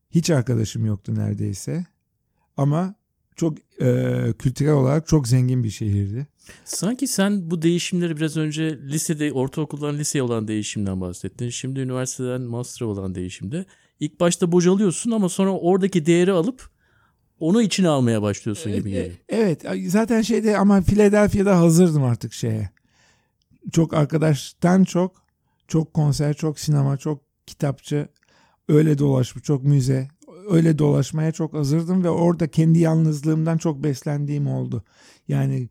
Hiç 0.10 0.30
arkadaşım 0.30 0.86
yoktu 0.86 1.16
neredeyse. 1.16 1.86
Ama 2.58 2.96
çok 3.36 3.58
e, 3.82 4.34
kültürel 4.40 4.74
olarak 4.74 5.08
çok 5.08 5.28
zengin 5.28 5.64
bir 5.64 5.70
şehirdi. 5.70 6.28
Sanki 6.66 7.08
sen 7.08 7.52
bu 7.52 7.62
değişimleri 7.62 8.18
biraz 8.18 8.38
önce 8.38 8.80
lisede, 8.82 9.34
ortaokuldan 9.34 9.98
liseye 9.98 10.24
olan 10.24 10.48
değişimden 10.48 11.02
bahsettin. 11.02 11.50
Şimdi 11.50 11.80
üniversiteden 11.80 12.42
master'a 12.42 12.90
olan 12.90 13.16
değişimde. 13.16 13.66
İlk 14.00 14.20
başta 14.20 14.52
bocalıyorsun 14.52 15.12
ama 15.12 15.30
sonra 15.30 15.52
oradaki 15.52 16.06
değeri 16.06 16.32
alıp 16.32 16.70
onu 17.40 17.62
içine 17.62 17.88
almaya 17.88 18.22
başlıyorsun 18.22 18.76
gibi 18.76 18.92
geliyor. 18.92 19.16
Evet 19.30 19.66
zaten 19.88 20.22
şeyde 20.22 20.58
ama 20.58 20.82
Philadelphia'da 20.82 21.60
hazırdım 21.60 22.04
artık 22.04 22.34
şeye. 22.34 22.70
Çok 23.72 23.94
arkadaştan 23.94 24.84
çok 24.84 25.28
çok 25.68 25.94
konser, 25.94 26.34
çok 26.34 26.60
sinema, 26.60 26.98
çok 26.98 27.22
kitapçı 27.48 28.08
öyle 28.70 28.98
dolaşmış, 28.98 29.44
çok 29.44 29.64
müze 29.64 30.08
öyle 30.50 30.80
dolaşmaya 30.80 31.32
çok 31.32 31.54
hazırdım 31.54 32.04
ve 32.04 32.10
orada 32.10 32.48
kendi 32.48 32.80
yalnızlığımdan 32.80 33.58
çok 33.58 33.84
beslendiğim 33.84 34.48
oldu. 34.48 34.84
Yani 35.28 35.70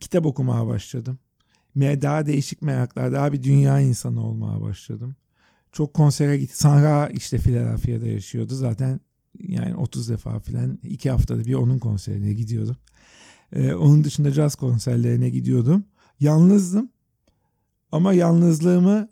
kitap 0.00 0.26
okumaya 0.26 0.66
başladım. 0.66 1.18
Daha 1.76 2.26
değişik 2.26 2.62
meraklar, 2.62 3.12
daha 3.12 3.32
bir 3.32 3.42
dünya 3.42 3.80
insanı 3.80 4.26
olmaya 4.26 4.60
başladım. 4.60 5.16
Çok 5.72 5.94
konsere 5.94 6.38
gittim. 6.38 6.56
Sanra 6.56 7.08
işte 7.08 7.38
Philadelphia'da 7.38 8.06
yaşıyordu. 8.06 8.54
Zaten 8.54 9.00
yani 9.38 9.76
30 9.76 10.08
defa 10.08 10.40
falan 10.40 10.78
iki 10.82 11.10
haftada 11.10 11.44
bir 11.44 11.54
onun 11.54 11.78
konserine 11.78 12.32
gidiyordum. 12.32 12.76
Ee, 13.52 13.74
onun 13.74 14.04
dışında 14.04 14.32
caz 14.32 14.54
konserlerine 14.54 15.30
gidiyordum. 15.30 15.84
Yalnızdım 16.20 16.90
ama 17.92 18.12
yalnızlığımı 18.12 19.08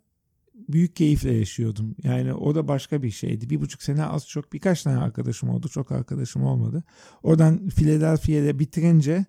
büyük 0.68 0.96
keyifle 0.96 1.32
yaşıyordum. 1.32 1.94
Yani 2.02 2.34
o 2.34 2.54
da 2.54 2.68
başka 2.68 3.02
bir 3.02 3.10
şeydi. 3.10 3.50
Bir 3.50 3.60
buçuk 3.60 3.82
sene 3.82 4.04
az 4.04 4.28
çok 4.28 4.52
birkaç 4.52 4.82
tane 4.82 4.98
arkadaşım 4.98 5.48
oldu. 5.48 5.68
Çok 5.68 5.92
arkadaşım 5.92 6.44
olmadı. 6.44 6.84
Oradan 7.22 7.68
Philadelphia'da 7.68 8.58
bitirince 8.58 9.24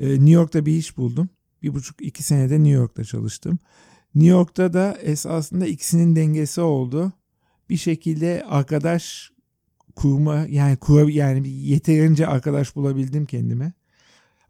New 0.00 0.30
York'ta 0.30 0.66
bir 0.66 0.72
iş 0.72 0.96
buldum. 0.96 1.28
Bir 1.62 1.74
buçuk 1.74 2.02
iki 2.02 2.22
senede 2.22 2.54
New 2.54 2.70
York'ta 2.70 3.04
çalıştım. 3.04 3.58
New 4.14 4.30
York'ta 4.30 4.72
da 4.72 4.98
esasında 5.02 5.66
ikisinin 5.66 6.16
dengesi 6.16 6.60
oldu. 6.60 7.12
Bir 7.70 7.76
şekilde 7.76 8.44
arkadaş 8.48 9.30
kurma 9.96 10.46
yani 10.48 10.76
kura, 10.76 11.10
yani 11.10 11.48
yeterince 11.48 12.26
arkadaş 12.26 12.76
bulabildim 12.76 13.26
kendime. 13.26 13.72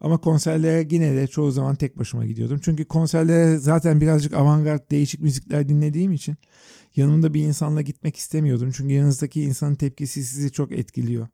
Ama 0.00 0.18
konserlere 0.18 0.88
yine 0.90 1.16
de 1.16 1.26
çoğu 1.26 1.50
zaman 1.50 1.76
tek 1.76 1.98
başıma 1.98 2.26
gidiyordum. 2.26 2.60
Çünkü 2.62 2.84
konserlere 2.84 3.58
zaten 3.58 4.00
birazcık 4.00 4.34
avantgard 4.34 4.90
değişik 4.90 5.20
müzikler 5.20 5.68
dinlediğim 5.68 6.12
için 6.12 6.36
yanımda 6.96 7.34
bir 7.34 7.42
insanla 7.42 7.82
gitmek 7.82 8.16
istemiyordum. 8.16 8.70
Çünkü 8.70 8.94
yanınızdaki 8.94 9.42
insanın 9.42 9.74
tepkisi 9.74 10.24
sizi 10.24 10.52
çok 10.52 10.72
etkiliyor. 10.72 11.28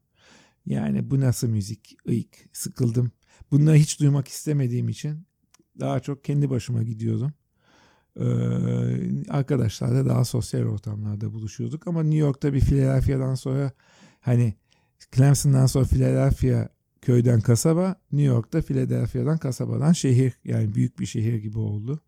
Yani 0.66 1.10
bu 1.10 1.20
nasıl 1.20 1.48
müzik? 1.48 1.96
Iyk, 2.06 2.48
sıkıldım. 2.52 3.12
Bunları 3.50 3.76
hiç 3.76 4.00
duymak 4.00 4.28
istemediğim 4.28 4.88
için 4.88 5.26
daha 5.80 6.00
çok 6.00 6.24
kendi 6.24 6.50
başıma 6.50 6.82
gidiyordum. 6.82 7.32
Ee, 8.20 8.24
arkadaşlarla 9.30 10.06
daha 10.06 10.24
sosyal 10.24 10.62
ortamlarda 10.62 11.32
buluşuyorduk. 11.32 11.86
Ama 11.86 12.02
New 12.02 12.18
York'ta 12.18 12.52
bir 12.52 12.60
Philadelphia'dan 12.60 13.34
sonra 13.34 13.72
hani 14.20 14.54
Clemson'dan 15.12 15.66
sonra 15.66 15.84
Philadelphia 15.84 16.68
köyden 17.02 17.40
kasaba, 17.40 17.96
New 18.12 18.34
York'ta 18.34 18.62
Philadelphia'dan 18.62 19.38
kasabadan 19.38 19.92
şehir. 19.92 20.32
Yani 20.44 20.74
büyük 20.74 20.98
bir 20.98 21.06
şehir 21.06 21.34
gibi 21.34 21.58
oldu. 21.58 22.00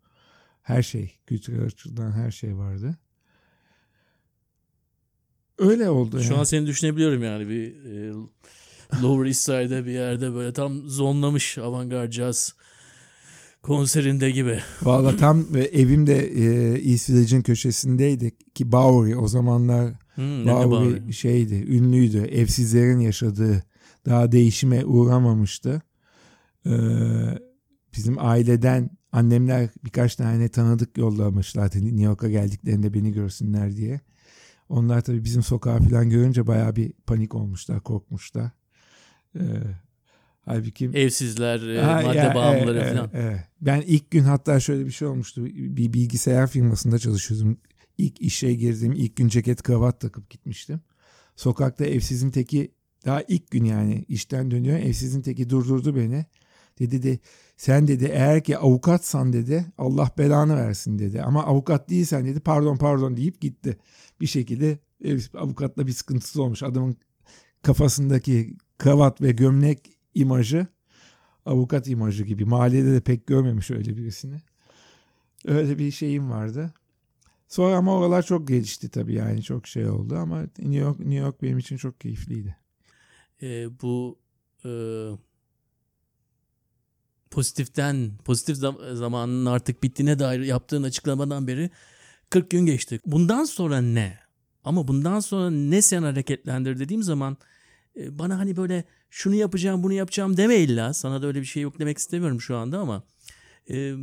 Her 0.61 0.83
şey, 0.83 1.19
kültürel 1.27 1.65
açıdan 1.65 2.11
her 2.11 2.31
şey 2.31 2.57
vardı. 2.57 2.97
Öyle 5.57 5.89
oldu. 5.89 6.21
Şu 6.21 6.31
yani. 6.31 6.39
an 6.39 6.43
seni 6.43 6.67
düşünebiliyorum 6.67 7.23
yani 7.23 7.49
bir 7.49 7.85
e, 7.85 8.13
Lower 9.03 9.25
East 9.25 9.41
Side'de 9.41 9.85
bir 9.85 9.91
yerde 9.91 10.33
böyle 10.33 10.53
tam 10.53 10.87
zonlamış 10.87 11.57
avantgard 11.57 12.11
jazz 12.11 12.55
konserinde 13.61 14.31
gibi. 14.31 14.59
Valla 14.81 15.17
tam 15.17 15.45
evim 15.55 16.07
de 16.07 16.27
e, 16.27 16.73
East 16.91 17.09
Village'in 17.09 17.41
köşesindeydi 17.41 18.31
ki 18.55 18.71
Bowery 18.71 19.15
o 19.15 19.27
zamanlar 19.27 19.93
Hmm, 20.15 20.45
Bowery, 20.45 20.69
Bowery 20.69 21.13
şeydi 21.13 21.55
ünlüydü 21.55 22.17
evsizlerin 22.17 22.99
yaşadığı 22.99 23.63
daha 24.05 24.31
değişime 24.31 24.85
uğramamıştı. 24.85 25.81
Ee, 26.65 26.71
bizim 27.93 28.15
aileden 28.19 28.89
Annemler 29.11 29.69
birkaç 29.85 30.15
tane 30.15 30.49
tanıdık 30.49 30.97
yollamışlardı 30.97 31.77
New 31.77 32.01
York'a 32.01 32.29
geldiklerinde 32.29 32.93
beni 32.93 33.11
görsünler 33.11 33.75
diye. 33.75 34.01
Onlar 34.69 35.01
tabii 35.01 35.23
bizim 35.23 35.43
sokağı 35.43 35.79
falan 35.79 36.09
görünce 36.09 36.47
bayağı 36.47 36.75
bir 36.75 36.93
panik 37.07 37.35
olmuşlar, 37.35 37.79
korkmuşlar. 37.83 38.51
Ee, 39.35 39.41
halbuki 40.41 40.85
Evsizler, 40.85 41.67
e, 41.67 41.81
Ha, 41.81 42.01
madde 42.03 42.17
ya, 42.17 42.35
bağımlıları 42.35 42.79
evet, 42.79 42.93
falan. 42.93 43.09
evet, 43.13 43.25
evet. 43.31 43.39
Ben 43.61 43.81
ilk 43.81 44.11
gün 44.11 44.23
hatta 44.23 44.59
şöyle 44.59 44.85
bir 44.85 44.91
şey 44.91 45.07
olmuştu. 45.07 45.45
Bir 45.45 45.93
bilgisayar 45.93 46.47
firmasında 46.47 46.99
çalışıyordum. 46.99 47.57
İlk 47.97 48.21
işe 48.21 48.53
girdiğim 48.53 48.93
ilk 48.93 49.15
gün 49.15 49.27
ceket 49.27 49.63
kravat 49.63 49.99
takıp 50.01 50.29
gitmiştim. 50.29 50.81
Sokakta 51.35 51.85
evsizin 51.85 52.31
teki 52.31 52.71
daha 53.05 53.21
ilk 53.27 53.51
gün 53.51 53.63
yani 53.63 54.05
işten 54.07 54.51
dönüyor. 54.51 54.79
Evsizin 54.79 55.21
teki 55.21 55.49
durdurdu 55.49 55.95
beni. 55.95 56.25
Dedi 56.79 57.03
de 57.03 57.19
sen 57.57 57.87
dedi 57.87 58.05
eğer 58.05 58.43
ki 58.43 58.57
avukatsan 58.57 59.33
dedi 59.33 59.65
Allah 59.77 60.11
belanı 60.17 60.55
versin 60.55 60.99
dedi. 60.99 61.21
Ama 61.21 61.45
avukat 61.45 61.89
değilsen 61.89 62.25
dedi 62.25 62.39
pardon 62.39 62.77
pardon 62.77 63.17
deyip 63.17 63.41
gitti. 63.41 63.77
Bir 64.21 64.27
şekilde 64.27 64.79
ev, 65.03 65.19
avukatla 65.37 65.87
bir 65.87 65.91
sıkıntısı 65.91 66.43
olmuş. 66.43 66.63
Adamın 66.63 66.97
kafasındaki 67.61 68.55
kravat 68.79 69.21
ve 69.21 69.31
gömlek 69.31 69.79
imajı 70.15 70.67
avukat 71.45 71.87
imajı 71.87 72.23
gibi. 72.23 72.45
Mahallede 72.45 72.93
de 72.93 73.01
pek 73.01 73.27
görmemiş 73.27 73.71
öyle 73.71 73.97
birisini. 73.97 74.41
Öyle 75.45 75.77
bir 75.77 75.91
şeyim 75.91 76.31
vardı. 76.31 76.73
Sonra 77.47 77.75
ama 77.75 77.95
oralar 77.95 78.23
çok 78.23 78.47
gelişti 78.47 78.89
tabii 78.89 79.13
yani 79.13 79.43
çok 79.43 79.67
şey 79.67 79.89
oldu 79.89 80.15
ama 80.15 80.41
New 80.41 80.75
York, 80.75 80.99
New 80.99 81.15
York 81.15 81.41
benim 81.41 81.57
için 81.57 81.77
çok 81.77 82.01
keyifliydi. 82.01 82.55
E, 83.41 83.67
bu 83.81 84.19
e, 84.65 84.71
pozitiften, 87.31 88.11
pozitif 88.25 88.57
zam- 88.57 88.95
zamanının 88.95 89.45
artık 89.45 89.83
bittiğine 89.83 90.19
dair 90.19 90.39
yaptığın 90.39 90.83
açıklamadan 90.83 91.47
beri 91.47 91.69
40 92.29 92.49
gün 92.49 92.65
geçti. 92.65 92.99
Bundan 93.05 93.43
sonra 93.43 93.81
ne? 93.81 94.19
Ama 94.63 94.87
bundan 94.87 95.19
sonra 95.19 95.49
ne 95.49 95.81
sen 95.81 96.03
hareketlendir 96.03 96.79
dediğim 96.79 97.03
zaman 97.03 97.37
bana 97.95 98.39
hani 98.39 98.57
böyle 98.57 98.83
şunu 99.09 99.35
yapacağım 99.35 99.83
bunu 99.83 99.93
yapacağım 99.93 100.37
deme 100.37 100.55
illa. 100.55 100.93
Sana 100.93 101.21
da 101.21 101.27
öyle 101.27 101.41
bir 101.41 101.45
şey 101.45 101.63
yok 101.63 101.79
demek 101.79 101.97
istemiyorum 101.97 102.41
şu 102.41 102.57
anda 102.57 102.79
ama 102.79 103.03
e, 103.69 103.93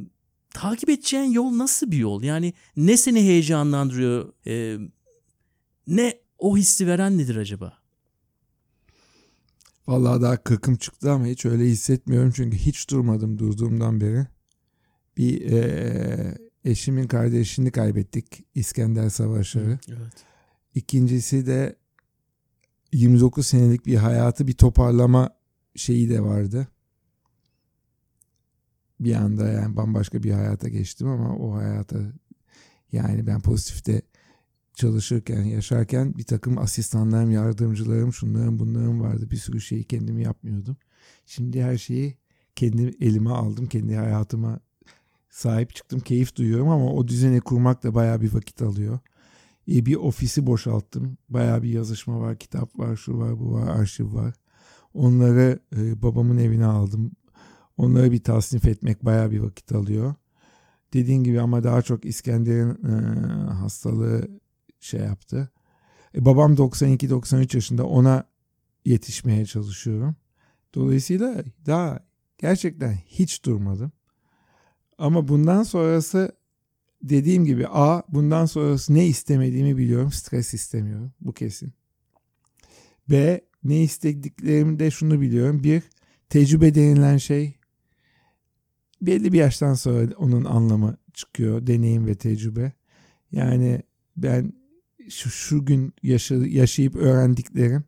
takip 0.51 0.89
edeceğin 0.89 1.31
yol 1.31 1.59
nasıl 1.59 1.91
bir 1.91 1.97
yol? 1.99 2.23
Yani 2.23 2.53
ne 2.77 2.97
seni 2.97 3.21
heyecanlandırıyor? 3.21 4.33
E, 4.47 4.79
ne 5.87 6.19
o 6.39 6.57
hissi 6.57 6.87
veren 6.87 7.19
nedir 7.19 7.37
acaba? 7.37 7.79
Vallahi 9.87 10.23
daha 10.23 10.37
kırkım 10.37 10.77
çıktı 10.77 11.11
ama 11.11 11.27
hiç 11.27 11.45
öyle 11.45 11.65
hissetmiyorum 11.65 12.33
çünkü 12.37 12.57
hiç 12.57 12.91
durmadım 12.91 13.39
durduğumdan 13.39 14.01
beri. 14.01 14.27
Bir 15.17 15.41
eee, 15.41 16.39
eşimin 16.65 17.07
kardeşini 17.07 17.71
kaybettik 17.71 18.45
İskender 18.55 19.09
Savaşları. 19.09 19.79
Evet. 19.89 20.25
İkincisi 20.75 21.47
de 21.47 21.77
29 22.97 23.47
senelik 23.47 23.87
bir 23.87 23.97
hayatı 23.97 24.47
bir 24.47 24.53
toparlama 24.53 25.31
şeyi 25.75 26.11
de 26.11 26.21
vardı. 26.21 26.69
Bir 29.01 29.15
anda 29.15 29.49
yani 29.49 29.77
bambaşka 29.77 30.23
bir 30.23 30.31
hayata 30.31 30.69
geçtim 30.69 31.09
ama 31.09 31.37
o 31.37 31.55
hayata 31.55 31.99
yani 32.93 33.27
ben 33.27 33.41
pozitifte 33.41 34.03
çalışırken, 34.75 35.43
yaşarken 35.43 36.19
bir 36.19 36.25
takım 36.25 36.59
asistanlarım, 36.59 37.31
yardımcılarım, 37.31 38.13
şunlarım 38.13 38.59
bunlarım 38.59 39.01
vardı. 39.01 39.31
Bir 39.31 39.37
sürü 39.37 39.61
şeyi 39.61 39.85
kendim 39.85 40.19
yapmıyordum. 40.19 40.77
Şimdi 41.27 41.63
her 41.63 41.79
şeyi 41.79 42.15
kendi 42.55 42.97
elime 43.01 43.31
aldım. 43.31 43.67
Kendi 43.67 43.95
hayatıma 43.95 44.61
sahip 45.31 45.75
çıktım. 45.75 46.01
Keyif 46.01 46.37
duyuyorum 46.37 46.69
ama 46.69 46.93
o 46.93 47.09
düzeni 47.09 47.41
kurmak 47.41 47.83
da 47.83 47.95
bayağı 47.95 48.21
bir 48.21 48.35
vakit 48.35 48.63
alıyor. 48.63 48.99
E, 49.69 49.87
bir 49.87 49.97
ofisi 49.97 50.47
boşalttım. 50.47 51.19
Bayağı 51.29 51.63
bir 51.63 51.69
yazışma 51.69 52.21
var, 52.21 52.39
kitap 52.39 52.79
var, 52.79 52.97
şu 52.97 53.19
var, 53.19 53.41
bu 53.41 53.53
var, 53.53 53.69
arşiv 53.69 54.15
var. 54.15 54.35
Onları 54.95 55.59
e, 55.77 56.03
babamın 56.03 56.39
evine 56.39 56.67
aldım. 56.67 57.13
Onları 57.77 58.13
bir 58.13 58.23
tasnif 58.23 58.65
etmek 58.65 59.05
bayağı 59.05 59.31
bir 59.31 59.39
vakit 59.39 59.73
alıyor. 59.73 60.15
Dediğin 60.93 61.25
gibi 61.25 61.41
ama 61.41 61.65
daha 61.65 61.83
çok 61.83 62.05
İskender'in 62.05 62.71
e, 62.71 62.93
hastalığı 63.53 64.29
şey 64.81 65.01
yaptı. 65.01 65.51
E, 66.15 66.25
babam 66.25 66.55
92-93 66.55 67.57
yaşında 67.57 67.87
ona 67.87 68.25
yetişmeye 68.85 69.47
çalışıyorum. 69.47 70.17
Dolayısıyla 70.75 71.45
daha 71.67 72.01
gerçekten 72.39 72.93
hiç 73.07 73.45
durmadım. 73.45 73.93
Ama 74.99 75.29
bundan 75.29 75.63
sonrası 75.63 76.33
dediğim 77.03 77.45
gibi 77.45 77.69
A 77.69 78.03
bundan 78.09 78.47
sonrası 78.47 78.95
ne 78.95 79.07
istemediğimi 79.07 79.77
biliyorum. 79.77 80.13
Stres 80.13 80.55
istemiyorum. 80.55 81.13
Bu 81.21 81.33
kesin. 81.33 81.73
B 83.11 83.41
ne 83.65 83.83
istediklerimde 83.83 84.91
şunu 84.91 85.21
biliyorum. 85.21 85.65
Bir 85.65 85.83
tecrübe 86.29 86.75
denilen 86.75 87.17
şey 87.17 87.55
belli 89.03 89.33
bir 89.33 89.39
yaştan 89.39 89.75
sonra 89.75 90.17
onun 90.17 90.45
anlamı 90.45 90.97
çıkıyor. 91.15 91.67
Deneyim 91.67 92.07
ve 92.07 92.15
tecrübe. 92.15 92.73
Yani 93.33 93.83
ben 94.17 94.53
şu, 95.09 95.31
şu 95.31 95.65
gün 95.65 95.95
yaşa, 96.03 96.35
yaşayıp 96.35 96.97
öğrendiklerim 96.97 97.85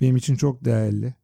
benim 0.00 0.16
için 0.16 0.36
çok 0.36 0.64
değerli. 0.64 1.14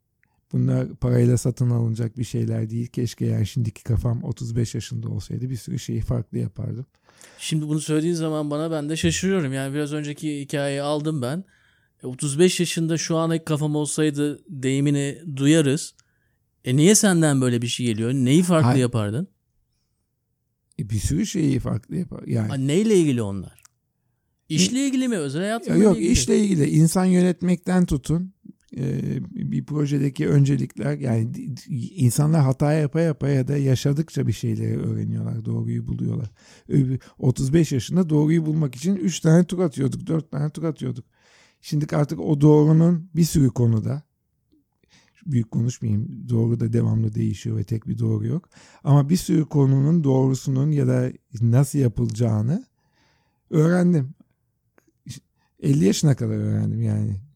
Bunlar 0.52 0.94
parayla 0.94 1.38
satın 1.38 1.70
alınacak 1.70 2.18
bir 2.18 2.24
şeyler 2.24 2.70
değil. 2.70 2.86
Keşke 2.86 3.26
yani 3.26 3.46
şimdiki 3.46 3.82
kafam 3.84 4.24
35 4.24 4.74
yaşında 4.74 5.08
olsaydı 5.08 5.50
bir 5.50 5.56
sürü 5.56 5.78
şeyi 5.78 6.00
farklı 6.00 6.38
yapardım. 6.38 6.86
Şimdi 7.38 7.68
bunu 7.68 7.80
söylediğin 7.80 8.14
zaman 8.14 8.50
bana 8.50 8.70
ben 8.70 8.88
de 8.88 8.96
şaşırıyorum. 8.96 9.52
Yani 9.52 9.74
biraz 9.74 9.92
önceki 9.92 10.40
hikayeyi 10.40 10.82
aldım 10.82 11.22
ben. 11.22 11.44
E, 12.02 12.06
35 12.06 12.60
yaşında 12.60 12.98
şu 12.98 13.16
an 13.16 13.44
kafam 13.44 13.76
olsaydı 13.76 14.40
deyimini 14.48 15.22
duyarız. 15.36 15.94
E 16.64 16.76
niye 16.76 16.94
senden 16.94 17.40
böyle 17.40 17.62
bir 17.62 17.66
şey 17.66 17.86
geliyor? 17.86 18.12
Neyi 18.12 18.42
farklı 18.42 18.66
Hayır. 18.68 18.80
yapardın? 18.80 19.28
E 20.78 20.90
bir 20.90 20.98
sürü 20.98 21.26
şeyi 21.26 21.58
farklı 21.60 21.96
yapar. 21.96 22.22
Yani 22.26 22.48
Ha, 22.48 22.54
neyle 22.54 22.96
ilgili 22.96 23.22
onlar? 23.22 23.62
İşle 24.48 24.86
ilgili 24.86 25.08
mi? 25.08 25.16
Özel 25.16 25.42
hayatla 25.42 25.74
mı 25.74 25.82
Yok 25.82 25.96
ilgili? 25.96 26.12
işle 26.12 26.38
ilgili 26.38 26.70
insan 26.70 27.04
yönetmekten 27.04 27.86
tutun 27.86 28.22
e, 28.22 28.37
bir 28.72 29.64
projedeki 29.64 30.28
öncelikler 30.28 30.98
yani 30.98 31.30
insanlar 31.94 32.40
hata 32.40 32.72
yapa 32.72 33.00
yapa 33.00 33.28
ya 33.28 33.48
da 33.48 33.56
yaşadıkça 33.56 34.26
bir 34.26 34.32
şeyleri 34.32 34.78
öğreniyorlar 34.78 35.44
doğruyu 35.44 35.86
buluyorlar. 35.86 36.30
Öbür- 36.68 37.00
35 37.18 37.72
yaşında 37.72 38.08
doğruyu 38.08 38.46
bulmak 38.46 38.74
için 38.74 38.96
3 38.96 39.20
tane 39.20 39.44
tur 39.44 39.58
atıyorduk 39.58 40.06
4 40.06 40.30
tane 40.30 40.50
tur 40.50 40.62
atıyorduk. 40.62 41.04
Şimdi 41.60 41.96
artık 41.96 42.20
o 42.20 42.40
doğrunun 42.40 43.10
bir 43.14 43.24
sürü 43.24 43.48
konuda 43.48 44.02
büyük 45.26 45.50
konuşmayayım 45.50 46.28
doğru 46.28 46.60
da 46.60 46.72
devamlı 46.72 47.14
değişiyor 47.14 47.56
ve 47.56 47.64
tek 47.64 47.88
bir 47.88 47.98
doğru 47.98 48.26
yok. 48.26 48.48
Ama 48.84 49.08
bir 49.08 49.16
sürü 49.16 49.44
konunun 49.46 50.04
doğrusunun 50.04 50.70
ya 50.70 50.86
da 50.86 51.12
nasıl 51.40 51.78
yapılacağını 51.78 52.66
öğrendim. 53.50 54.14
50 55.60 55.84
yaşına 55.84 56.16
kadar 56.16 56.34
öğrendim 56.36 56.82
yani. 56.82 57.27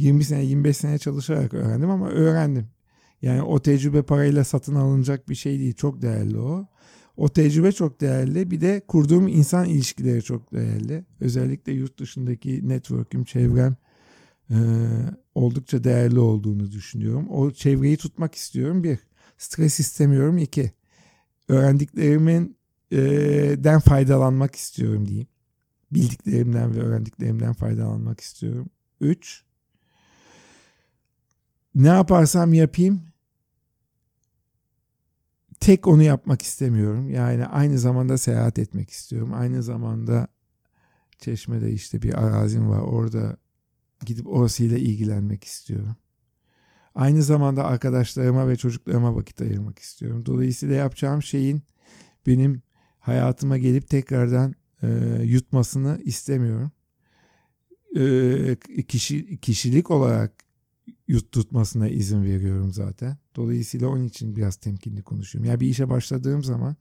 20 0.00 0.24
sene 0.24 0.44
25 0.44 0.76
sene 0.76 0.98
çalışarak 0.98 1.54
öğrendim 1.54 1.90
ama 1.90 2.08
öğrendim. 2.08 2.66
Yani 3.22 3.42
o 3.42 3.60
tecrübe 3.62 4.02
parayla 4.02 4.44
satın 4.44 4.74
alınacak 4.74 5.28
bir 5.28 5.34
şey 5.34 5.58
değil. 5.58 5.74
Çok 5.74 6.02
değerli 6.02 6.38
o. 6.38 6.66
O 7.16 7.28
tecrübe 7.28 7.72
çok 7.72 8.00
değerli. 8.00 8.50
Bir 8.50 8.60
de 8.60 8.82
kurduğum 8.88 9.28
insan 9.28 9.66
ilişkileri 9.66 10.22
çok 10.22 10.52
değerli. 10.52 11.04
Özellikle 11.20 11.72
yurt 11.72 11.98
dışındaki 11.98 12.68
network'üm, 12.68 13.24
çevrem 13.24 13.76
e, 14.50 14.56
oldukça 15.34 15.84
değerli 15.84 16.18
olduğunu 16.18 16.72
düşünüyorum. 16.72 17.26
O 17.30 17.50
çevreyi 17.50 17.96
tutmak 17.96 18.34
istiyorum. 18.34 18.84
Bir, 18.84 18.98
stres 19.38 19.80
istemiyorum. 19.80 20.38
İki, 20.38 20.72
öğrendiklerimin 21.48 22.56
e, 22.92 22.98
den 23.58 23.80
faydalanmak 23.80 24.54
istiyorum 24.54 25.08
diyeyim. 25.08 25.28
Bildiklerimden 25.92 26.76
ve 26.76 26.80
öğrendiklerimden 26.80 27.52
faydalanmak 27.52 28.20
istiyorum. 28.20 28.70
Üç, 29.00 29.42
ne 31.74 31.88
yaparsam 31.88 32.54
yapayım 32.54 33.10
tek 35.60 35.86
onu 35.86 36.02
yapmak 36.02 36.42
istemiyorum. 36.42 37.10
Yani 37.10 37.46
aynı 37.46 37.78
zamanda 37.78 38.18
seyahat 38.18 38.58
etmek 38.58 38.90
istiyorum. 38.90 39.30
Aynı 39.34 39.62
zamanda 39.62 40.28
Çeşme'de 41.18 41.72
işte 41.72 42.02
bir 42.02 42.14
arazim 42.24 42.70
var. 42.70 42.80
Orada 42.80 43.36
gidip 44.06 44.26
orasıyla 44.26 44.78
ilgilenmek 44.78 45.44
istiyorum. 45.44 45.96
Aynı 46.94 47.22
zamanda 47.22 47.64
arkadaşlarıma 47.64 48.48
ve 48.48 48.56
çocuklarıma 48.56 49.16
vakit 49.16 49.40
ayırmak 49.40 49.78
istiyorum. 49.78 50.26
Dolayısıyla 50.26 50.74
yapacağım 50.74 51.22
şeyin 51.22 51.62
benim 52.26 52.62
hayatıma 52.98 53.58
gelip 53.58 53.88
tekrardan 53.88 54.54
e, 54.82 54.88
yutmasını 55.22 56.00
istemiyorum. 56.04 56.70
E, 57.96 58.82
kişi, 58.88 59.40
kişilik 59.40 59.90
olarak 59.90 60.32
yutturtmasına 61.08 61.88
izin 61.88 62.24
veriyorum 62.24 62.72
zaten. 62.72 63.18
Dolayısıyla 63.36 63.88
onun 63.88 64.04
için 64.04 64.36
biraz 64.36 64.56
temkinli 64.56 65.02
konuşuyorum. 65.02 65.50
Yani 65.50 65.60
bir 65.60 65.68
işe 65.68 65.88
başladığım 65.88 66.42
zaman 66.44 66.76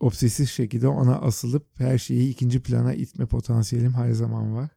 obsesif 0.00 0.50
şekilde 0.50 0.88
ona 0.88 1.18
asılıp 1.20 1.80
her 1.80 1.98
şeyi 1.98 2.30
ikinci 2.30 2.62
plana 2.62 2.94
itme 2.94 3.26
potansiyelim 3.26 3.92
her 3.92 4.12
zaman 4.12 4.54
var. 4.54 4.70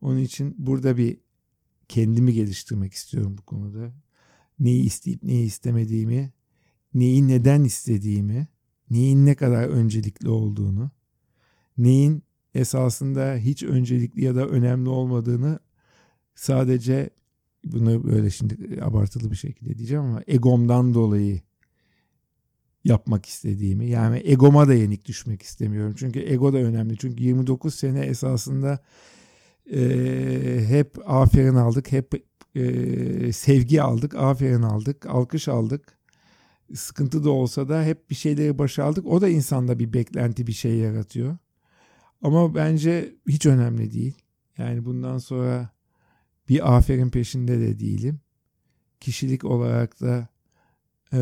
Onun 0.00 0.18
için 0.18 0.54
burada 0.58 0.96
bir 0.96 1.18
kendimi 1.88 2.32
geliştirmek 2.32 2.92
istiyorum 2.92 3.38
bu 3.38 3.42
konuda. 3.42 3.92
Neyi 4.58 4.82
isteyip 4.82 5.22
neyi 5.22 5.46
istemediğimi, 5.46 6.32
neyi 6.94 7.28
neden 7.28 7.64
istediğimi, 7.64 8.48
neyin 8.90 9.26
ne 9.26 9.34
kadar 9.34 9.68
öncelikli 9.68 10.28
olduğunu, 10.28 10.90
neyin 11.78 12.22
esasında 12.54 13.36
hiç 13.36 13.62
öncelikli 13.62 14.24
ya 14.24 14.34
da 14.34 14.46
önemli 14.48 14.88
olmadığını 14.88 15.58
sadece 16.36 17.10
bunu 17.64 18.04
böyle 18.04 18.30
şimdi 18.30 18.82
abartılı 18.82 19.30
bir 19.30 19.36
şekilde 19.36 19.78
diyeceğim 19.78 20.04
ama 20.04 20.22
egomdan 20.26 20.94
dolayı 20.94 21.40
yapmak 22.84 23.26
istediğimi 23.26 23.86
yani 23.86 24.22
egoma 24.24 24.68
da 24.68 24.74
yenik 24.74 25.04
düşmek 25.04 25.42
istemiyorum. 25.42 25.94
Çünkü 25.98 26.20
ego 26.20 26.52
da 26.52 26.58
önemli. 26.58 26.96
Çünkü 26.98 27.22
29 27.22 27.74
sene 27.74 28.00
esasında 28.00 28.78
e, 29.72 29.80
hep 30.68 30.98
aferin 31.06 31.54
aldık, 31.54 31.92
hep 31.92 32.26
e, 32.54 33.32
sevgi 33.32 33.82
aldık, 33.82 34.14
aferin 34.14 34.62
aldık, 34.62 35.06
alkış 35.06 35.48
aldık. 35.48 35.98
Sıkıntı 36.74 37.24
da 37.24 37.30
olsa 37.30 37.68
da 37.68 37.84
hep 37.84 38.10
bir 38.10 38.14
şeyleri 38.14 38.58
başardık. 38.58 39.06
O 39.06 39.20
da 39.20 39.28
insanda 39.28 39.78
bir 39.78 39.92
beklenti, 39.92 40.46
bir 40.46 40.52
şey 40.52 40.74
yaratıyor. 40.76 41.36
Ama 42.22 42.54
bence 42.54 43.14
hiç 43.28 43.46
önemli 43.46 43.92
değil. 43.92 44.14
Yani 44.58 44.84
bundan 44.84 45.18
sonra 45.18 45.75
bir 46.48 46.76
aferin 46.76 47.10
peşinde 47.10 47.60
de 47.60 47.80
değilim. 47.80 48.20
Kişilik 49.00 49.44
olarak 49.44 50.00
da 50.00 50.28
e, 51.12 51.20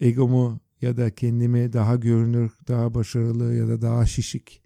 egomu 0.00 0.60
ya 0.80 0.96
da 0.96 1.14
kendimi 1.14 1.72
daha 1.72 1.96
görünür, 1.96 2.52
daha 2.68 2.94
başarılı 2.94 3.54
ya 3.54 3.68
da 3.68 3.82
daha 3.82 4.06
şişik 4.06 4.62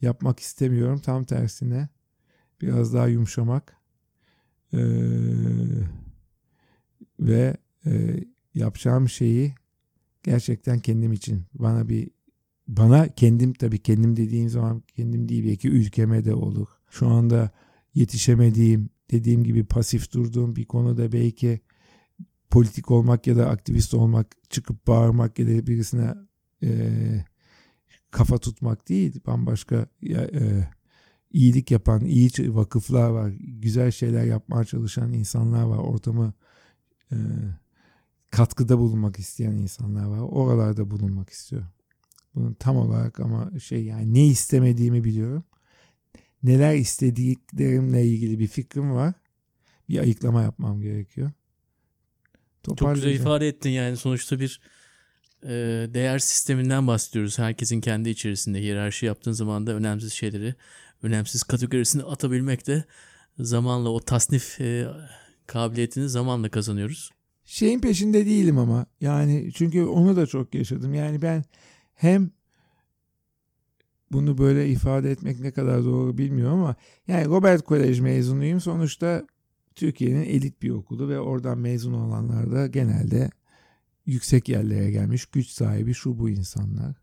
yapmak 0.00 0.40
istemiyorum. 0.40 1.00
Tam 1.04 1.24
tersine 1.24 1.88
biraz 2.60 2.94
daha 2.94 3.06
yumuşamak 3.06 3.76
e, 4.72 4.80
ve 7.20 7.56
e, 7.86 8.24
yapacağım 8.54 9.08
şeyi 9.08 9.54
gerçekten 10.22 10.78
kendim 10.78 11.12
için 11.12 11.44
bana 11.54 11.88
bir 11.88 12.10
bana 12.68 13.08
kendim 13.08 13.52
tabii 13.52 13.78
kendim 13.78 14.16
dediğim 14.16 14.48
zaman 14.48 14.82
kendim 14.96 15.28
değil 15.28 15.44
belki 15.44 15.68
ülkeme 15.68 16.24
de 16.24 16.34
olur. 16.34 16.68
Şu 16.90 17.08
anda 17.08 17.50
yetişemediğim 17.94 18.90
dediğim 19.10 19.44
gibi 19.44 19.64
pasif 19.64 20.12
durduğum 20.12 20.56
bir 20.56 20.64
konuda 20.64 21.12
belki 21.12 21.60
politik 22.50 22.90
olmak 22.90 23.26
ya 23.26 23.36
da 23.36 23.50
aktivist 23.50 23.94
olmak, 23.94 24.36
çıkıp 24.50 24.86
bağırmak 24.86 25.38
ya 25.38 25.46
da 25.46 25.66
birisine 25.66 26.14
e, 26.62 26.90
kafa 28.10 28.38
tutmak 28.38 28.88
değil. 28.88 29.20
Bambaşka 29.26 29.86
ya, 30.02 30.22
e, 30.22 30.68
iyilik 31.30 31.70
yapan, 31.70 32.04
iyi 32.04 32.30
vakıflar 32.38 33.10
var. 33.10 33.32
Güzel 33.40 33.90
şeyler 33.90 34.24
yapmaya 34.24 34.64
çalışan 34.64 35.12
insanlar 35.12 35.62
var. 35.62 35.78
Ortamı 35.78 36.32
e, 37.12 37.16
katkıda 38.30 38.78
bulunmak 38.78 39.18
isteyen 39.18 39.52
insanlar 39.52 40.04
var. 40.04 40.18
Oralarda 40.18 40.90
bulunmak 40.90 41.30
istiyorum. 41.30 41.68
Bunun 42.34 42.54
tam 42.54 42.76
olarak 42.76 43.20
ama 43.20 43.58
şey 43.58 43.84
yani 43.84 44.14
ne 44.14 44.26
istemediğimi 44.26 45.04
biliyorum. 45.04 45.44
Neler 46.42 46.74
istediklerimle 46.74 48.06
ilgili 48.06 48.38
bir 48.38 48.46
fikrim 48.46 48.94
var. 48.94 49.14
Bir 49.88 49.98
ayıklama 49.98 50.42
yapmam 50.42 50.82
gerekiyor. 50.82 51.30
Çok 52.62 52.94
güzel 52.94 53.14
ifade 53.14 53.48
ettin 53.48 53.70
yani 53.70 53.96
sonuçta 53.96 54.40
bir 54.40 54.60
e, 55.42 55.48
değer 55.94 56.18
sisteminden 56.18 56.86
bahsediyoruz. 56.86 57.38
Herkesin 57.38 57.80
kendi 57.80 58.10
içerisinde 58.10 58.60
hiyerarşi 58.60 59.06
yaptığın 59.06 59.32
zaman 59.32 59.66
da 59.66 59.72
önemsiz 59.72 60.12
şeyleri 60.12 60.54
önemsiz 61.02 61.42
kategorisine 61.42 62.02
atabilmek 62.02 62.66
de 62.66 62.84
zamanla 63.38 63.88
o 63.88 64.00
tasnif 64.00 64.60
e, 64.60 64.86
kabiliyetini 65.46 66.08
zamanla 66.08 66.48
kazanıyoruz. 66.48 67.10
Şeyin 67.44 67.80
peşinde 67.80 68.26
değilim 68.26 68.58
ama 68.58 68.86
yani 69.00 69.50
çünkü 69.54 69.84
onu 69.84 70.16
da 70.16 70.26
çok 70.26 70.54
yaşadım. 70.54 70.94
Yani 70.94 71.22
ben 71.22 71.44
hem 71.94 72.30
bunu 74.12 74.38
böyle 74.38 74.68
ifade 74.68 75.10
etmek 75.10 75.40
ne 75.40 75.50
kadar 75.50 75.84
doğru 75.84 76.18
bilmiyorum 76.18 76.58
ama 76.58 76.76
yani 77.08 77.26
Robert 77.26 77.62
Kolej 77.62 78.00
mezunuyum. 78.00 78.60
Sonuçta 78.60 79.26
Türkiye'nin 79.74 80.24
elit 80.24 80.62
bir 80.62 80.70
okulu 80.70 81.08
ve 81.08 81.20
oradan 81.20 81.58
mezun 81.58 81.92
olanlar 81.92 82.52
da 82.52 82.66
genelde 82.66 83.30
yüksek 84.06 84.48
yerlere 84.48 84.90
gelmiş 84.90 85.26
güç 85.26 85.48
sahibi 85.48 85.94
şu 85.94 86.18
bu 86.18 86.30
insanlar. 86.30 86.96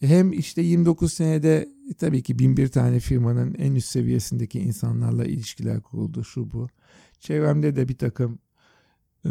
Hem 0.00 0.32
işte 0.32 0.62
29 0.62 1.12
senede 1.12 1.68
tabii 1.98 2.22
ki 2.22 2.38
bin 2.38 2.56
bir 2.56 2.68
tane 2.68 3.00
firmanın 3.00 3.54
en 3.54 3.74
üst 3.74 3.88
seviyesindeki 3.88 4.60
insanlarla 4.60 5.24
ilişkiler 5.24 5.80
kuruldu 5.80 6.24
şu 6.24 6.52
bu. 6.52 6.68
Çevremde 7.20 7.76
de 7.76 7.88
bir 7.88 7.98
takım 7.98 8.38
e, 9.24 9.30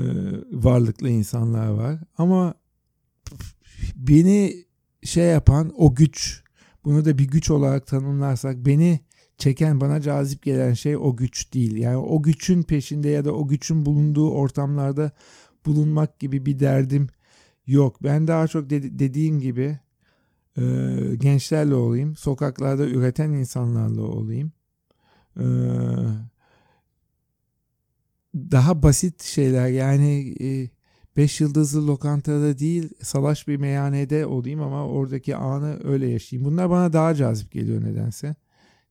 varlıklı 0.52 1.10
insanlar 1.10 1.68
var 1.68 2.00
ama 2.18 2.54
beni 3.96 4.66
şey 5.04 5.26
yapan 5.26 5.72
o 5.78 5.96
güç 5.96 6.43
bunu 6.86 7.06
da 7.06 7.18
bir 7.18 7.28
güç 7.28 7.52
olarak 7.52 7.88
tanımlarsak 7.88 8.58
beni 8.66 9.00
çeken 9.38 9.82
bana 9.82 10.02
cazip 10.02 10.44
gelen 10.44 10.74
şey 10.74 10.98
o 10.98 11.16
güç 11.16 11.54
değil. 11.54 11.76
Yani 11.78 11.98
o 11.98 12.24
güçün 12.24 12.64
peşinde 12.64 13.10
ya 13.10 13.26
da 13.26 13.34
o 13.34 13.48
güçün 13.48 13.86
bulunduğu 13.86 14.32
ortamlarda 14.32 15.12
bulunmak 15.66 16.20
gibi 16.20 16.46
bir 16.46 16.60
derdim 16.60 17.08
yok. 17.68 18.04
Ben 18.04 18.28
daha 18.28 18.48
çok 18.48 18.70
de- 18.70 19.00
dediğim 19.00 19.40
gibi 19.40 19.80
e, 20.58 20.62
gençlerle 21.18 21.76
olayım. 21.76 22.16
Sokaklarda 22.16 22.88
üreten 22.88 23.30
insanlarla 23.30 24.02
olayım. 24.02 24.52
E, 25.40 25.46
daha 28.36 28.84
basit 28.84 29.24
şeyler 29.24 29.68
yani 29.68 30.36
e, 30.42 30.70
beş 31.18 31.42
yıldızlı 31.42 31.88
lokantada 31.88 32.60
değil 32.60 32.90
salaş 33.02 33.48
bir 33.48 33.58
meyhanede 33.58 34.26
olayım 34.26 34.62
ama 34.62 34.88
oradaki 34.88 35.36
anı 35.36 35.80
öyle 35.84 36.10
yaşayayım. 36.10 36.52
Bunlar 36.52 36.70
bana 36.70 36.94
daha 36.94 37.16
cazip 37.16 37.52
geliyor 37.52 37.84
nedense. 37.84 38.36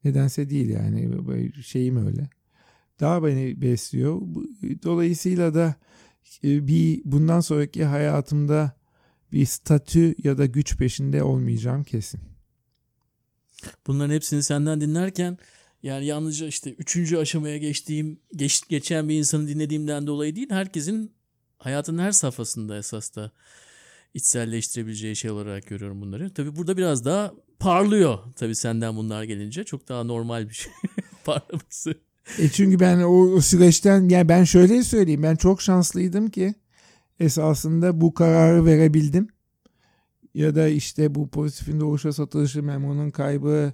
Nedense 0.04 0.50
değil 0.50 0.68
yani 0.68 1.10
şeyim 1.62 2.06
öyle. 2.06 2.28
Daha 3.00 3.24
beni 3.24 3.62
besliyor. 3.62 4.20
Dolayısıyla 4.82 5.54
da 5.54 5.74
e, 6.44 6.66
bir 6.66 7.02
bundan 7.04 7.40
sonraki 7.40 7.84
hayatımda 7.84 8.72
bir 9.32 9.46
statü 9.46 10.14
ya 10.24 10.38
da 10.38 10.46
güç 10.46 10.76
peşinde 10.76 11.22
olmayacağım 11.22 11.84
kesin. 11.84 12.20
Bunların 13.86 14.14
hepsini 14.14 14.42
senden 14.42 14.80
dinlerken 14.80 15.38
yani 15.82 16.06
yalnızca 16.06 16.46
işte 16.46 16.72
üçüncü 16.72 17.16
aşamaya 17.16 17.58
geçtiğim, 17.58 18.20
geç, 18.36 18.62
geçen 18.68 19.08
bir 19.08 19.18
insanı 19.18 19.48
dinlediğimden 19.48 20.06
dolayı 20.06 20.36
değil, 20.36 20.50
herkesin 20.50 21.12
hayatın 21.62 21.98
her 21.98 22.12
safhasında 22.12 22.78
esas 22.78 23.16
da 23.16 23.30
içselleştirebileceği 24.14 25.16
şey 25.16 25.30
olarak 25.30 25.66
görüyorum 25.66 26.00
bunları. 26.00 26.34
Tabii 26.34 26.56
burada 26.56 26.76
biraz 26.76 27.04
daha 27.04 27.34
parlıyor 27.58 28.18
tabii 28.36 28.54
senden 28.54 28.96
bunlar 28.96 29.22
gelince. 29.22 29.64
Çok 29.64 29.88
daha 29.88 30.04
normal 30.04 30.48
bir 30.48 30.54
şey 30.54 30.72
parlaması. 31.24 31.94
E 32.38 32.48
çünkü 32.48 32.80
ben 32.80 33.00
o, 33.00 33.40
süreçten 33.40 34.08
yani 34.08 34.28
ben 34.28 34.44
şöyle 34.44 34.82
söyleyeyim 34.82 35.22
ben 35.22 35.36
çok 35.36 35.62
şanslıydım 35.62 36.30
ki 36.30 36.54
esasında 37.20 38.00
bu 38.00 38.14
kararı 38.14 38.66
verebildim. 38.66 39.28
Ya 40.34 40.54
da 40.54 40.68
işte 40.68 41.14
bu 41.14 41.28
pozitifin 41.28 41.80
doğuşa 41.80 42.12
satılışı 42.12 42.62
memnunun 42.62 43.10
kaybı 43.10 43.72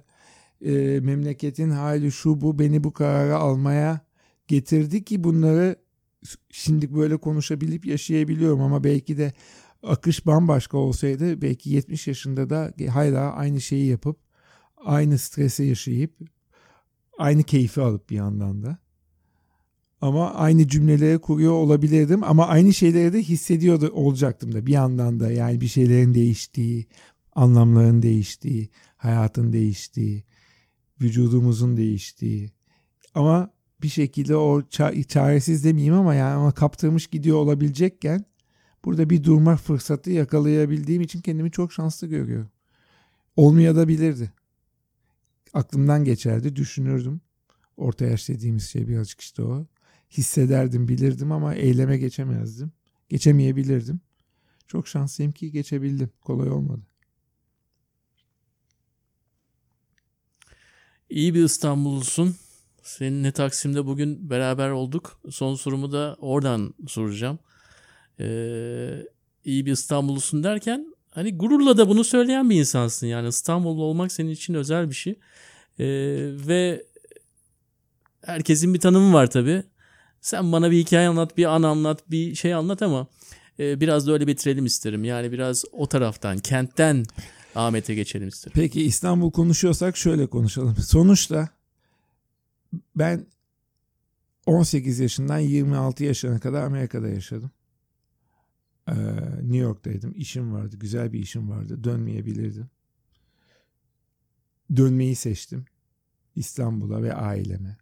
e, 0.61 0.71
memleketin 0.99 1.69
hali 1.69 2.11
şu 2.11 2.41
bu 2.41 2.59
beni 2.59 2.83
bu 2.83 2.93
kararı 2.93 3.37
almaya 3.37 3.99
getirdi 4.47 5.03
ki 5.03 5.23
bunları 5.23 5.75
şimdi 6.51 6.95
böyle 6.95 7.17
konuşabilip 7.17 7.85
yaşayabiliyorum 7.85 8.61
ama 8.61 8.83
belki 8.83 9.17
de 9.17 9.33
akış 9.83 10.25
bambaşka 10.25 10.77
olsaydı 10.77 11.41
belki 11.41 11.69
70 11.69 12.07
yaşında 12.07 12.49
da 12.49 12.73
hala 12.93 13.33
aynı 13.33 13.61
şeyi 13.61 13.85
yapıp 13.85 14.17
aynı 14.77 15.17
stresi 15.17 15.63
yaşayıp 15.63 16.11
aynı 17.17 17.43
keyfi 17.43 17.81
alıp 17.81 18.09
bir 18.09 18.15
yandan 18.15 18.63
da. 18.63 18.77
Ama 20.01 20.33
aynı 20.33 20.67
cümleleri 20.67 21.19
kuruyor 21.19 21.53
olabilirdim 21.53 22.23
ama 22.23 22.47
aynı 22.47 22.73
şeyleri 22.73 23.13
de 23.13 23.23
hissediyor 23.23 23.81
da 23.81 23.91
olacaktım 23.91 24.53
da 24.53 24.65
bir 24.65 24.71
yandan 24.71 25.19
da. 25.19 25.31
Yani 25.31 25.61
bir 25.61 25.67
şeylerin 25.67 26.13
değiştiği, 26.13 26.87
anlamların 27.35 28.01
değiştiği, 28.01 28.69
hayatın 28.97 29.53
değiştiği, 29.53 30.23
vücudumuzun 31.01 31.77
değiştiği. 31.77 32.51
Ama 33.15 33.51
bir 33.81 33.89
şekilde 33.89 34.35
o 34.35 34.61
çaresiz 35.07 35.63
demeyeyim 35.63 35.93
ama 35.93 36.15
yani 36.15 36.37
ona 36.37 36.51
kaptırmış 36.51 37.07
gidiyor 37.07 37.37
olabilecekken 37.37 38.25
burada 38.85 39.09
bir 39.09 39.23
durma 39.23 39.55
fırsatı 39.55 40.11
yakalayabildiğim 40.11 41.01
için 41.01 41.21
kendimi 41.21 41.51
çok 41.51 41.73
şanslı 41.73 42.07
görüyorum. 42.07 42.49
Olmaya 43.35 43.75
da 43.75 43.87
bilirdi. 43.87 44.31
Aklımdan 45.53 46.03
geçerdi, 46.03 46.55
düşünürdüm. 46.55 47.21
Orta 47.77 48.05
yaş 48.05 48.29
dediğimiz 48.29 48.69
şey 48.69 48.87
birazcık 48.87 49.21
işte 49.21 49.43
o. 49.43 49.65
Hissederdim, 50.11 50.87
bilirdim 50.87 51.31
ama 51.31 51.55
eyleme 51.55 51.97
geçemezdim. 51.97 52.71
Geçemeyebilirdim. 53.09 53.99
Çok 54.67 54.87
şanslıyım 54.87 55.31
ki 55.31 55.51
geçebildim. 55.51 56.09
Kolay 56.21 56.49
olmadı. 56.49 56.81
İyi 61.09 61.33
bir 61.33 61.43
İstanbullusun. 61.43 62.35
Seninle 62.89 63.31
Taksim'de 63.31 63.85
bugün 63.85 64.29
beraber 64.29 64.69
olduk. 64.69 65.19
Son 65.29 65.55
sorumu 65.55 65.91
da 65.91 66.15
oradan 66.19 66.73
soracağım. 66.87 67.39
Ee, 68.19 69.05
iyi 69.45 69.65
bir 69.65 69.71
İstanbullusun 69.71 70.43
derken 70.43 70.95
hani 71.11 71.37
gururla 71.37 71.77
da 71.77 71.89
bunu 71.89 72.03
söyleyen 72.03 72.49
bir 72.49 72.59
insansın. 72.59 73.07
Yani 73.07 73.27
İstanbullu 73.27 73.83
olmak 73.83 74.11
senin 74.11 74.29
için 74.29 74.53
özel 74.53 74.89
bir 74.89 74.95
şey. 74.95 75.13
Ee, 75.79 75.85
ve 76.47 76.85
herkesin 78.25 78.73
bir 78.73 78.79
tanımı 78.79 79.13
var 79.13 79.29
tabii. 79.29 79.63
Sen 80.21 80.51
bana 80.51 80.71
bir 80.71 80.77
hikaye 80.77 81.07
anlat, 81.07 81.37
bir 81.37 81.45
an 81.45 81.63
anlat, 81.63 82.11
bir 82.11 82.35
şey 82.35 82.53
anlat 82.53 82.81
ama 82.81 83.07
e, 83.59 83.81
biraz 83.81 84.07
da 84.07 84.11
öyle 84.11 84.27
bitirelim 84.27 84.65
isterim. 84.65 85.03
Yani 85.03 85.31
biraz 85.31 85.65
o 85.71 85.87
taraftan, 85.87 86.37
kentten 86.37 87.05
Ahmet'e 87.55 87.95
geçelim 87.95 88.27
isterim. 88.27 88.53
Peki 88.55 88.81
İstanbul 88.81 89.31
konuşuyorsak 89.31 89.97
şöyle 89.97 90.27
konuşalım. 90.27 90.75
Sonuçta 90.75 91.58
ben 92.95 93.25
18 94.45 94.99
yaşından 94.99 95.39
26 95.39 96.03
yaşına 96.03 96.39
kadar 96.39 96.63
Amerika'da 96.63 97.07
yaşadım. 97.09 97.51
Ee, 98.87 98.93
New 99.41 99.57
York'taydım. 99.57 100.13
İşim 100.15 100.53
vardı. 100.53 100.77
Güzel 100.79 101.13
bir 101.13 101.19
işim 101.19 101.49
vardı. 101.49 101.83
Dönmeyebilirdim. 101.83 102.69
Dönmeyi 104.75 105.15
seçtim. 105.15 105.65
İstanbul'a 106.35 107.03
ve 107.03 107.13
aileme. 107.13 107.77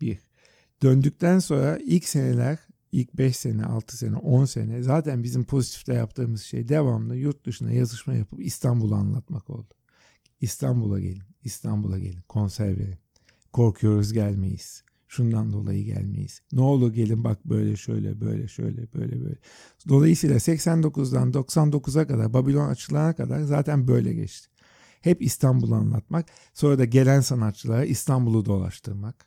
Bir. 0.00 0.18
Döndükten 0.82 1.38
sonra 1.38 1.78
ilk 1.78 2.04
seneler, 2.04 2.58
ilk 2.92 3.14
5 3.14 3.36
sene, 3.36 3.64
6 3.64 3.96
sene, 3.96 4.16
10 4.16 4.44
sene 4.44 4.82
zaten 4.82 5.22
bizim 5.22 5.44
pozitifte 5.44 5.94
yaptığımız 5.94 6.42
şey 6.42 6.68
devamlı 6.68 7.16
yurt 7.16 7.46
dışına 7.46 7.72
yazışma 7.72 8.14
yapıp 8.14 8.40
İstanbul'u 8.42 8.94
anlatmak 8.94 9.50
oldu. 9.50 9.74
İstanbul'a 10.40 11.00
gelin, 11.00 11.22
İstanbul'a 11.44 11.98
gelin, 11.98 12.22
konser 12.28 12.78
verin. 12.78 13.01
Korkuyoruz 13.52 14.12
gelmeyiz. 14.12 14.82
Şundan 15.08 15.52
dolayı 15.52 15.84
gelmeyiz. 15.84 16.40
Ne 16.52 16.60
olur 16.60 16.92
gelin 16.92 17.24
bak 17.24 17.44
böyle 17.44 17.76
şöyle 17.76 18.20
böyle 18.20 18.48
şöyle 18.48 18.92
böyle 18.92 19.24
böyle. 19.24 19.36
Dolayısıyla 19.88 20.36
89'dan 20.36 21.30
99'a 21.30 22.06
kadar 22.06 22.32
Babilon 22.32 22.68
açılana 22.68 23.12
kadar 23.12 23.40
zaten 23.40 23.88
böyle 23.88 24.12
geçti. 24.12 24.48
Hep 25.00 25.22
İstanbul'u 25.22 25.74
anlatmak. 25.74 26.26
Sonra 26.54 26.78
da 26.78 26.84
gelen 26.84 27.20
sanatçılara 27.20 27.84
İstanbul'u 27.84 28.44
dolaştırmak. 28.44 29.26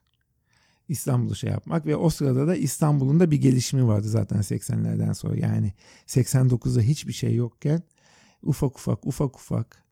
İstanbul'u 0.90 1.36
şey 1.36 1.50
yapmak 1.50 1.86
ve 1.86 1.96
o 1.96 2.10
sırada 2.10 2.48
da 2.48 2.56
İstanbul'un 2.56 3.20
da 3.20 3.32
bir 3.32 3.42
gelişimi 3.42 3.88
vardı 3.88 4.08
zaten 4.08 4.40
80'lerden 4.40 5.14
sonra. 5.14 5.36
Yani 5.38 5.74
89'da 6.08 6.82
hiçbir 6.82 7.14
şey 7.14 7.36
yokken 7.36 7.84
ufak 8.44 8.76
ufak 8.76 9.08
ufak 9.08 9.36
ufak 9.36 9.85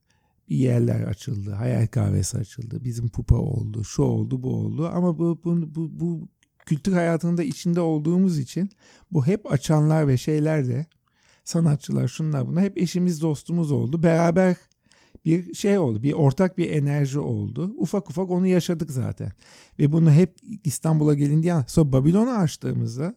bir 0.50 0.56
yerler 0.56 1.02
açıldı. 1.02 1.52
Hayal 1.52 1.88
kahvesi 1.88 2.38
açıldı. 2.38 2.84
Bizim 2.84 3.10
pupa 3.10 3.36
oldu. 3.36 3.84
Şu 3.84 4.04
oldu 4.04 4.44
bu 4.44 4.56
oldu. 4.56 4.88
Ama 4.94 5.18
bu, 5.18 5.42
bu, 5.44 5.76
bu, 5.76 6.00
bu 6.00 6.28
kültür 6.66 6.94
hayatında 6.94 7.44
içinde 7.44 7.82
olduğumuz 7.82 8.40
için 8.40 8.70
bu 9.12 9.28
hep 9.28 9.52
açanlar 9.52 10.08
ve 10.08 10.18
şeyler 10.18 10.68
de 10.68 10.86
sanatçılar 11.44 12.08
şunlar 12.08 12.48
bunlar 12.48 12.64
hep 12.64 12.78
eşimiz 12.78 13.22
dostumuz 13.22 13.72
oldu. 13.72 14.04
Beraber 14.04 14.56
bir 15.26 15.54
şey 15.54 15.78
oldu. 15.78 16.04
Bir 16.04 16.14
ortak 16.14 16.58
bir 16.58 16.72
enerji 16.72 17.20
oldu. 17.20 17.74
Ufak 17.78 18.10
ufak 18.10 18.30
onu 18.30 18.48
yaşadık 18.48 18.92
zaten. 18.92 19.32
Ve 19.80 19.92
bunu 19.92 20.12
hep 20.12 20.38
İstanbul'a 20.64 21.14
gelin 21.14 21.44
diye 21.44 21.56
sonra 21.68 21.92
Babilon'u 21.92 22.32
açtığımızda 22.32 23.16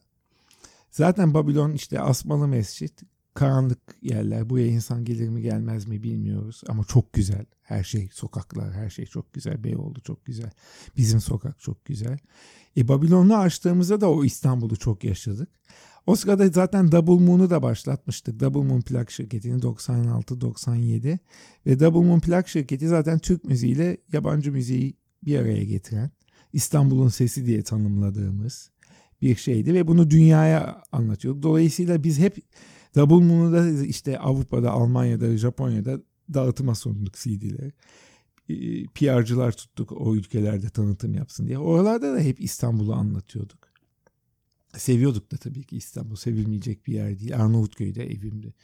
zaten 0.90 1.34
Babilon 1.34 1.72
işte 1.72 2.00
asmalı 2.00 2.48
mescit 2.48 3.02
karanlık 3.36 3.78
yerler. 4.02 4.50
Buraya 4.50 4.66
insan 4.66 5.04
gelir 5.04 5.28
mi 5.28 5.42
gelmez 5.42 5.86
mi 5.86 6.02
bilmiyoruz. 6.02 6.62
Ama 6.68 6.84
çok 6.84 7.12
güzel. 7.12 7.44
Her 7.62 7.84
şey 7.84 8.08
sokaklar 8.12 8.72
her 8.72 8.90
şey 8.90 9.06
çok 9.06 9.32
güzel. 9.32 9.64
Beyoğlu 9.64 10.00
çok 10.00 10.24
güzel. 10.24 10.50
Bizim 10.96 11.20
sokak 11.20 11.60
çok 11.60 11.84
güzel. 11.84 12.18
E 12.76 12.88
Babilon'u 12.88 13.36
açtığımızda 13.36 14.00
da 14.00 14.10
o 14.10 14.24
İstanbul'u 14.24 14.76
çok 14.76 15.04
yaşadık. 15.04 15.48
O 16.06 16.16
sırada 16.16 16.48
zaten 16.48 16.92
Double 16.92 17.24
Moon'u 17.24 17.50
da 17.50 17.62
başlatmıştık. 17.62 18.40
Double 18.40 18.68
Moon 18.68 18.80
plak 18.80 19.10
şirketini 19.10 19.62
96-97 19.62 21.18
ve 21.66 21.80
Double 21.80 22.08
Moon 22.08 22.20
plak 22.20 22.48
şirketi 22.48 22.88
zaten 22.88 23.18
Türk 23.18 23.44
müziğiyle 23.44 23.96
yabancı 24.12 24.52
müziği 24.52 24.96
bir 25.22 25.38
araya 25.38 25.64
getiren 25.64 26.10
İstanbul'un 26.52 27.08
sesi 27.08 27.46
diye 27.46 27.62
tanımladığımız 27.62 28.70
bir 29.22 29.36
şeydi 29.36 29.74
ve 29.74 29.86
bunu 29.86 30.10
dünyaya 30.10 30.82
anlatıyorduk. 30.92 31.42
Dolayısıyla 31.42 32.04
biz 32.04 32.18
hep 32.18 32.36
Double 32.96 33.26
Moon'u 33.26 33.52
da 33.52 33.84
işte 33.84 34.18
Avrupa'da, 34.18 34.70
Almanya'da, 34.70 35.36
Japonya'da 35.36 36.00
dağıtıma 36.34 36.74
sunduk 36.74 37.14
CD'leri. 37.14 37.72
PR'cılar 38.94 39.52
tuttuk 39.52 39.92
o 39.92 40.14
ülkelerde 40.14 40.68
tanıtım 40.68 41.14
yapsın 41.14 41.46
diye. 41.46 41.58
Oralarda 41.58 42.14
da 42.14 42.20
hep 42.20 42.40
İstanbul'u 42.40 42.94
anlatıyorduk. 42.94 43.58
Seviyorduk 44.76 45.32
da 45.32 45.36
tabii 45.36 45.64
ki 45.64 45.76
İstanbul 45.76 46.16
sevilmeyecek 46.16 46.86
bir 46.86 46.92
yer 46.92 47.18
değil. 47.18 47.36
Arnavutköy'de 47.36 48.04
evimdi. 48.04 48.54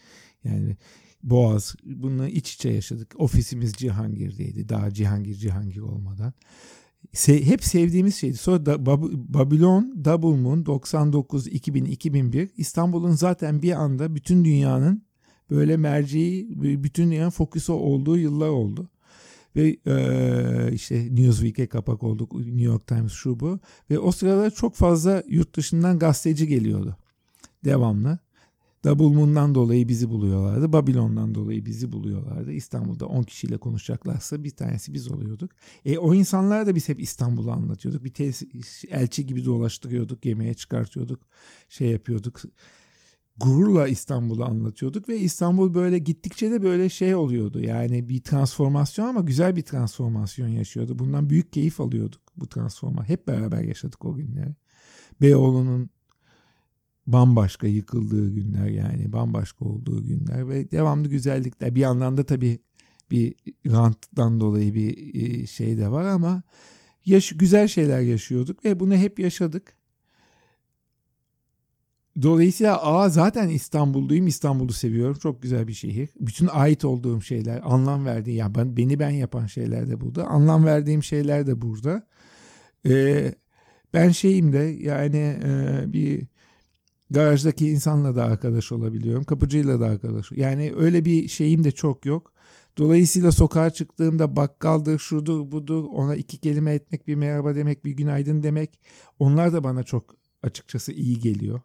Yani 0.44 0.76
Boğaz 1.22 1.74
bunu 1.84 2.28
iç 2.28 2.54
içe 2.54 2.68
yaşadık. 2.68 3.14
Ofisimiz 3.16 3.72
Cihangir'deydi. 3.72 4.68
Daha 4.68 4.90
Cihangir 4.90 5.34
Cihangir 5.34 5.80
olmadan. 5.80 6.32
Se 7.12 7.46
hep 7.46 7.64
sevdiğimiz 7.64 8.16
şeydi. 8.16 8.36
Sonra 8.36 8.66
da 8.66 8.86
Bab 8.86 9.02
Babylon, 9.12 10.04
Double 10.04 10.40
Moon 10.42 10.66
99, 10.66 11.46
2000, 11.46 11.84
2001 11.84 12.50
İstanbul'un 12.56 13.12
zaten 13.12 13.62
bir 13.62 13.72
anda 13.72 14.14
bütün 14.14 14.44
dünyanın 14.44 15.02
böyle 15.50 15.76
merceği, 15.76 16.62
bütün 16.84 17.10
dünyanın 17.10 17.30
fokusu 17.30 17.72
olduğu 17.72 18.18
yıllar 18.18 18.48
oldu. 18.48 18.88
Ve 19.56 19.76
e, 19.86 20.72
işte 20.72 21.14
Newsweek'e 21.14 21.66
kapak 21.66 22.02
olduk, 22.02 22.34
New 22.34 22.62
York 22.62 22.86
Times 22.86 23.12
şu 23.12 23.40
bu. 23.40 23.60
Ve 23.90 23.98
o 23.98 24.12
sırada 24.12 24.50
çok 24.50 24.74
fazla 24.74 25.22
yurt 25.28 25.56
dışından 25.56 25.98
gazeteci 25.98 26.48
geliyordu. 26.48 26.96
Devamlı. 27.64 28.18
Double 28.84 29.16
Moon'dan 29.16 29.54
dolayı 29.54 29.88
bizi 29.88 30.10
buluyorlardı. 30.10 30.72
Babilon'dan 30.72 31.34
dolayı 31.34 31.66
bizi 31.66 31.92
buluyorlardı. 31.92 32.52
İstanbul'da 32.52 33.06
10 33.06 33.22
kişiyle 33.22 33.58
konuşacaklarsa 33.58 34.44
bir 34.44 34.50
tanesi 34.50 34.94
biz 34.94 35.10
oluyorduk. 35.10 35.50
E, 35.84 35.98
o 35.98 36.14
insanlar 36.14 36.66
da 36.66 36.74
biz 36.74 36.88
hep 36.88 37.00
İstanbul'u 37.00 37.50
anlatıyorduk. 37.50 38.04
Bir 38.04 38.12
tesis, 38.12 38.84
elçi 38.90 39.26
gibi 39.26 39.44
dolaştırıyorduk, 39.44 40.24
yemeğe 40.24 40.54
çıkartıyorduk, 40.54 41.20
şey 41.68 41.88
yapıyorduk. 41.90 42.42
Gururla 43.36 43.88
İstanbul'u 43.88 44.44
anlatıyorduk 44.44 45.08
ve 45.08 45.18
İstanbul 45.18 45.74
böyle 45.74 45.98
gittikçe 45.98 46.50
de 46.50 46.62
böyle 46.62 46.88
şey 46.88 47.14
oluyordu. 47.14 47.60
Yani 47.60 48.08
bir 48.08 48.20
transformasyon 48.20 49.06
ama 49.06 49.20
güzel 49.20 49.56
bir 49.56 49.62
transformasyon 49.62 50.48
yaşıyordu. 50.48 50.98
Bundan 50.98 51.30
büyük 51.30 51.52
keyif 51.52 51.80
alıyorduk 51.80 52.20
bu 52.36 52.48
transforma. 52.48 53.08
Hep 53.08 53.28
beraber 53.28 53.62
yaşadık 53.62 54.04
o 54.04 54.14
günleri. 54.14 54.54
Beyoğlu'nun 55.20 55.90
bambaşka 57.06 57.66
yıkıldığı 57.66 58.30
günler 58.30 58.66
yani 58.66 59.12
bambaşka 59.12 59.64
olduğu 59.64 60.04
günler 60.06 60.48
ve 60.48 60.70
devamlı 60.70 61.08
güzellikler. 61.08 61.74
Bir 61.74 61.80
yandan 61.80 62.16
da 62.16 62.24
tabii 62.24 62.58
bir 63.10 63.34
ranttan 63.66 64.40
dolayı 64.40 64.74
bir 64.74 65.46
şey 65.46 65.78
de 65.78 65.90
var 65.90 66.04
ama 66.04 66.42
yaş 67.04 67.32
güzel 67.36 67.68
şeyler 67.68 68.00
yaşıyorduk 68.00 68.64
ve 68.64 68.80
bunu 68.80 68.94
hep 68.94 69.18
yaşadık. 69.18 69.76
Dolayısıyla 72.22 72.82
A 72.82 73.08
zaten 73.08 73.48
İstanbulluyum. 73.48 74.26
İstanbul'u 74.26 74.72
seviyorum. 74.72 75.14
Çok 75.14 75.42
güzel 75.42 75.68
bir 75.68 75.72
şehir. 75.72 76.08
Bütün 76.20 76.48
ait 76.52 76.84
olduğum 76.84 77.20
şeyler, 77.20 77.60
anlam 77.64 78.04
verdiğim, 78.04 78.38
yani 78.38 78.54
ben, 78.54 78.76
beni 78.76 78.98
ben 78.98 79.10
yapan 79.10 79.46
şeyler 79.46 79.88
de 79.88 80.00
burada. 80.00 80.26
Anlam 80.26 80.64
verdiğim 80.64 81.02
şeyler 81.02 81.46
de 81.46 81.62
burada. 81.62 82.06
Ee, 82.88 83.34
ben 83.94 84.10
şeyim 84.10 84.52
de 84.52 84.58
yani 84.58 85.36
e, 85.44 85.82
bir 85.92 86.26
garajdaki 87.12 87.68
insanla 87.68 88.16
da 88.16 88.24
arkadaş 88.24 88.72
olabiliyorum. 88.72 89.24
Kapıcıyla 89.24 89.80
da 89.80 89.86
arkadaş. 89.86 90.32
Yani 90.32 90.72
öyle 90.76 91.04
bir 91.04 91.28
şeyim 91.28 91.64
de 91.64 91.70
çok 91.70 92.06
yok. 92.06 92.32
Dolayısıyla 92.78 93.32
sokağa 93.32 93.70
çıktığımda 93.70 94.36
bakkaldır, 94.36 94.98
şudur, 94.98 95.52
budur, 95.52 95.84
ona 95.84 96.16
iki 96.16 96.38
kelime 96.38 96.74
etmek, 96.74 97.08
bir 97.08 97.14
merhaba 97.14 97.54
demek, 97.54 97.84
bir 97.84 97.90
günaydın 97.90 98.42
demek. 98.42 98.80
Onlar 99.18 99.52
da 99.52 99.64
bana 99.64 99.82
çok 99.82 100.16
açıkçası 100.42 100.92
iyi 100.92 101.18
geliyor. 101.18 101.60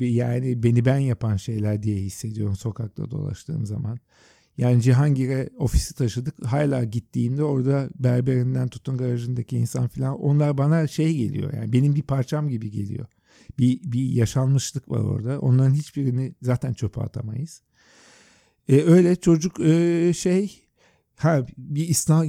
Yani 0.00 0.62
beni 0.62 0.84
ben 0.84 0.98
yapan 0.98 1.36
şeyler 1.36 1.82
diye 1.82 1.96
hissediyorum 1.96 2.56
sokakta 2.56 3.10
dolaştığım 3.10 3.66
zaman. 3.66 3.98
Yani 4.58 4.82
Cihangir'e 4.82 5.50
ofisi 5.58 5.94
taşıdık. 5.94 6.46
Hala 6.46 6.84
gittiğimde 6.84 7.44
orada 7.44 7.88
berberinden 7.98 8.68
tutun 8.68 8.96
garajındaki 8.96 9.56
insan 9.58 9.88
falan 9.88 10.20
onlar 10.20 10.58
bana 10.58 10.86
şey 10.86 11.16
geliyor. 11.16 11.52
Yani 11.52 11.72
benim 11.72 11.94
bir 11.94 12.02
parçam 12.02 12.48
gibi 12.48 12.70
geliyor. 12.70 13.06
Bir, 13.58 13.80
bir 13.92 14.04
yaşanmışlık 14.04 14.90
var 14.90 15.00
orada. 15.00 15.40
Onların 15.40 15.74
hiçbirini 15.74 16.34
zaten 16.42 16.74
çöpe 16.74 17.00
atamayız. 17.00 17.62
E, 18.68 18.82
öyle 18.82 19.16
çocuk 19.16 19.60
e, 19.60 20.12
şey 20.16 20.64
ha 21.16 21.46
bir 21.58 21.88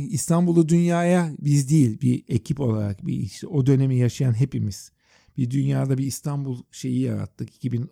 İstanbul'u 0.09 0.70
dünyaya 0.70 1.32
biz 1.39 1.70
değil 1.70 2.01
bir 2.01 2.24
ekip 2.28 2.59
olarak 2.59 3.07
bir 3.07 3.13
işte 3.13 3.47
o 3.47 3.66
dönemi 3.66 3.95
yaşayan 3.95 4.34
hepimiz 4.34 4.91
bir 5.38 5.51
dünyada 5.51 5.97
bir 5.97 6.05
İstanbul 6.05 6.63
şeyi 6.72 6.99
yarattık 6.99 7.55
2000 7.55 7.89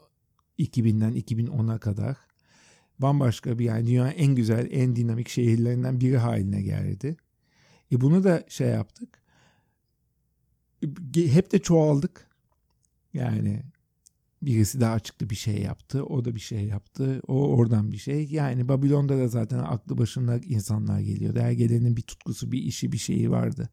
2000'den 0.59 1.13
2010'a 1.13 1.79
kadar 1.79 2.17
bambaşka 2.99 3.59
bir 3.59 3.65
yani 3.65 3.87
dünyanın 3.87 4.11
en 4.11 4.35
güzel 4.35 4.67
en 4.71 4.95
dinamik 4.95 5.29
şehirlerinden 5.29 6.01
biri 6.01 6.17
haline 6.17 6.61
geldi. 6.61 7.17
E 7.91 8.01
bunu 8.01 8.23
da 8.23 8.43
şey 8.47 8.67
yaptık. 8.67 9.23
Hep 11.15 11.51
de 11.51 11.59
çoğaldık. 11.59 12.32
Yani 13.13 13.63
birisi 14.41 14.81
daha 14.81 14.99
çıktı 14.99 15.29
bir 15.29 15.35
şey 15.35 15.61
yaptı. 15.61 16.05
O 16.05 16.25
da 16.25 16.35
bir 16.35 16.39
şey 16.39 16.65
yaptı. 16.65 17.21
O 17.27 17.47
oradan 17.47 17.91
bir 17.91 17.97
şey. 17.97 18.25
Yani 18.25 18.67
Babilon'da 18.67 19.17
da 19.17 19.27
zaten 19.27 19.59
aklı 19.59 19.97
başında 19.97 20.37
insanlar 20.37 20.99
geliyordu. 20.99 21.39
Her 21.39 21.51
gelenin 21.51 21.97
bir 21.97 22.01
tutkusu, 22.01 22.51
bir 22.51 22.63
işi, 22.63 22.91
bir 22.91 22.97
şeyi 22.97 23.31
vardı. 23.31 23.69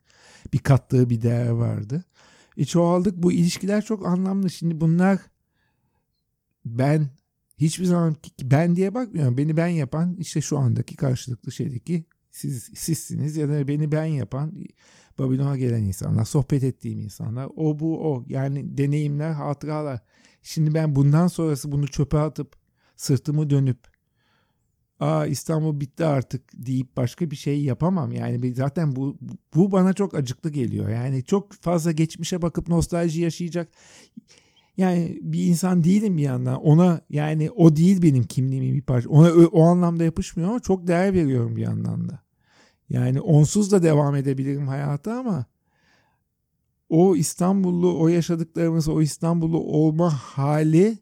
Bir 0.52 0.58
kattığı 0.58 1.10
bir 1.10 1.22
değer 1.22 1.48
vardı. 1.48 2.04
E 2.56 2.64
çoğaldık. 2.64 3.16
Bu 3.16 3.32
ilişkiler 3.32 3.84
çok 3.84 4.06
anlamlı. 4.06 4.50
Şimdi 4.50 4.80
bunlar 4.80 5.20
ben 6.64 7.08
hiçbir 7.58 7.84
zaman 7.84 8.16
ben 8.42 8.76
diye 8.76 8.94
bakmıyorum. 8.94 9.38
Beni 9.38 9.56
ben 9.56 9.66
yapan 9.66 10.16
işte 10.18 10.40
şu 10.40 10.58
andaki 10.58 10.96
karşılıklı 10.96 11.52
şeydeki 11.52 12.04
siz 12.30 12.70
sizsiniz 12.74 13.36
ya 13.36 13.48
da 13.48 13.68
beni 13.68 13.92
ben 13.92 14.04
yapan 14.04 14.64
Babilon'a 15.20 15.56
gelen 15.56 15.82
insanlar, 15.82 16.24
sohbet 16.24 16.64
ettiğim 16.64 17.00
insanlar. 17.00 17.48
O 17.56 17.78
bu 17.78 18.12
o. 18.12 18.24
Yani 18.28 18.78
deneyimler, 18.78 19.32
hatıralar. 19.32 20.00
Şimdi 20.42 20.74
ben 20.74 20.96
bundan 20.96 21.26
sonrası 21.26 21.72
bunu 21.72 21.88
çöpe 21.88 22.18
atıp 22.18 22.56
sırtımı 22.96 23.50
dönüp 23.50 23.78
Aa 25.00 25.26
İstanbul 25.26 25.80
bitti 25.80 26.04
artık 26.04 26.42
deyip 26.54 26.96
başka 26.96 27.30
bir 27.30 27.36
şey 27.36 27.62
yapamam. 27.62 28.12
Yani 28.12 28.54
zaten 28.54 28.96
bu 28.96 29.18
bu 29.54 29.72
bana 29.72 29.92
çok 29.92 30.14
acıklı 30.14 30.50
geliyor. 30.50 30.88
Yani 30.88 31.24
çok 31.24 31.52
fazla 31.52 31.92
geçmişe 31.92 32.42
bakıp 32.42 32.68
nostalji 32.68 33.20
yaşayacak 33.20 33.68
yani 34.76 35.18
bir 35.22 35.44
insan 35.44 35.84
değilim 35.84 36.16
bir 36.18 36.22
yandan. 36.22 36.62
Ona 36.62 37.00
yani 37.10 37.50
o 37.50 37.76
değil 37.76 38.02
benim 38.02 38.24
kimliğimin 38.24 38.74
bir 38.74 38.82
parça. 38.82 39.08
Ona 39.08 39.28
o, 39.28 39.44
o 39.44 39.62
anlamda 39.62 40.04
yapışmıyor 40.04 40.48
ama 40.50 40.60
çok 40.60 40.86
değer 40.86 41.14
veriyorum 41.14 41.56
bir 41.56 41.62
yandan 41.62 42.08
da. 42.08 42.22
Yani 42.90 43.20
onsuz 43.20 43.72
da 43.72 43.82
devam 43.82 44.16
edebilirim 44.16 44.68
hayata 44.68 45.18
ama 45.18 45.46
o 46.88 47.16
İstanbullu, 47.16 48.00
o 48.00 48.08
yaşadıklarımız, 48.08 48.88
o 48.88 49.02
İstanbullu 49.02 49.58
olma 49.58 50.12
hali 50.12 50.98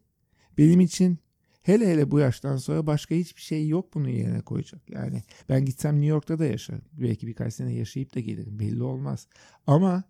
benim 0.57 0.79
için 0.79 1.19
hele 1.61 1.87
hele 1.87 2.11
bu 2.11 2.19
yaştan 2.19 2.57
sonra 2.57 2.87
başka 2.87 3.15
hiçbir 3.15 3.41
şey 3.41 3.67
yok 3.67 3.93
bunun 3.93 4.07
yerine 4.07 4.41
koyacak. 4.41 4.89
Yani 4.89 5.23
ben 5.49 5.65
gitsem 5.65 5.95
New 5.95 6.07
York'ta 6.07 6.39
da 6.39 6.45
yaşarım. 6.45 6.81
Belki 6.93 7.27
birkaç 7.27 7.53
sene 7.53 7.73
yaşayıp 7.73 8.15
da 8.15 8.19
gelirim. 8.19 8.59
Belli 8.59 8.83
olmaz. 8.83 9.27
Ama 9.67 10.03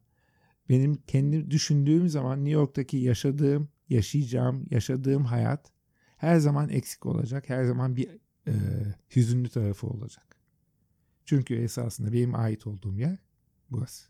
benim 0.70 0.96
kendi 1.08 1.52
düşündüğüm 1.52 2.10
zaman 2.10 2.38
New 2.40 2.52
York'taki 2.52 2.98
yaşadığım, 2.98 3.70
yaşayacağım, 3.90 4.66
yaşadığım 4.72 5.26
hayat 5.26 5.72
her 6.18 6.40
zaman 6.40 6.70
eksik 6.70 7.06
olacak. 7.06 7.50
Her 7.50 7.64
zaman 7.64 7.96
bir 7.96 8.10
e, 8.48 8.54
hüzünlü 9.16 9.50
tarafı 9.50 9.88
olacak. 9.88 10.39
Çünkü 11.30 11.56
esasında 11.56 12.14
benim 12.14 12.36
ait 12.36 12.68
olduğum 12.68 12.98
yer 12.98 13.18
burası. 13.72 14.08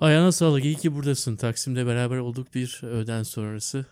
Ayağına 0.00 0.32
sağlık. 0.32 0.64
İyi 0.64 0.76
ki 0.76 0.94
buradasın. 0.94 1.36
Taksim'de 1.36 1.86
beraber 1.86 2.18
olduk 2.18 2.54
bir 2.54 2.80
öğlen 2.82 3.22
sonrası. 3.22 3.86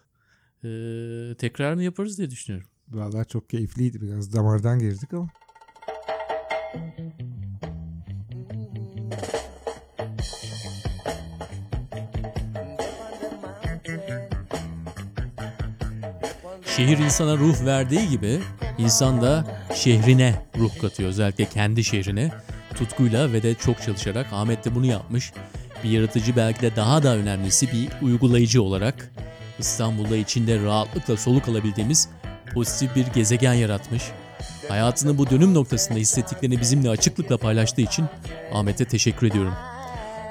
Ee, 0.65 1.35
tekrarını 1.39 1.83
yaparız 1.83 2.19
diye 2.19 2.31
düşünüyorum. 2.31 2.69
Vallahi 2.89 3.29
çok 3.29 3.51
keyifliydi. 3.51 4.01
Biraz 4.01 4.33
damardan 4.33 4.79
girdik 4.79 5.15
ama. 5.15 5.29
Şehir 16.77 16.99
insana 16.99 17.37
ruh 17.37 17.65
verdiği 17.65 18.09
gibi 18.09 18.41
insan 18.79 19.23
da 19.23 19.45
şehrine 19.75 20.35
ruh 20.59 20.81
katıyor. 20.81 21.09
Özellikle 21.09 21.45
kendi 21.45 21.85
şehrine 21.85 22.31
tutkuyla 22.75 23.33
ve 23.33 23.43
de 23.43 23.55
çok 23.55 23.83
çalışarak 23.83 24.27
Ahmet 24.33 24.65
de 24.65 24.75
bunu 24.75 24.87
yapmış. 24.87 25.33
Bir 25.85 25.91
yaratıcı 25.91 26.37
belki 26.37 26.61
de 26.61 26.77
daha 26.77 27.03
da 27.03 27.17
önemlisi 27.17 27.73
bir 27.73 27.89
uygulayıcı 28.03 28.63
olarak 28.63 29.13
İstanbul'da 29.59 30.17
içinde 30.17 30.63
rahatlıkla 30.63 31.17
soluk 31.17 31.49
alabildiğimiz 31.49 32.09
pozitif 32.55 32.97
bir 32.97 33.07
gezegen 33.07 33.55
yaratmış. 33.55 34.03
Hayatını 34.69 35.19
bu 35.19 35.31
dönüm 35.31 35.55
noktasında 35.55 35.99
hissettiklerini 35.99 36.61
bizimle 36.61 36.91
açıklıkla 36.91 37.37
paylaştığı 37.37 37.81
için 37.81 38.07
Ahmet'e 38.53 38.85
teşekkür 38.85 39.27
ediyorum. 39.27 39.55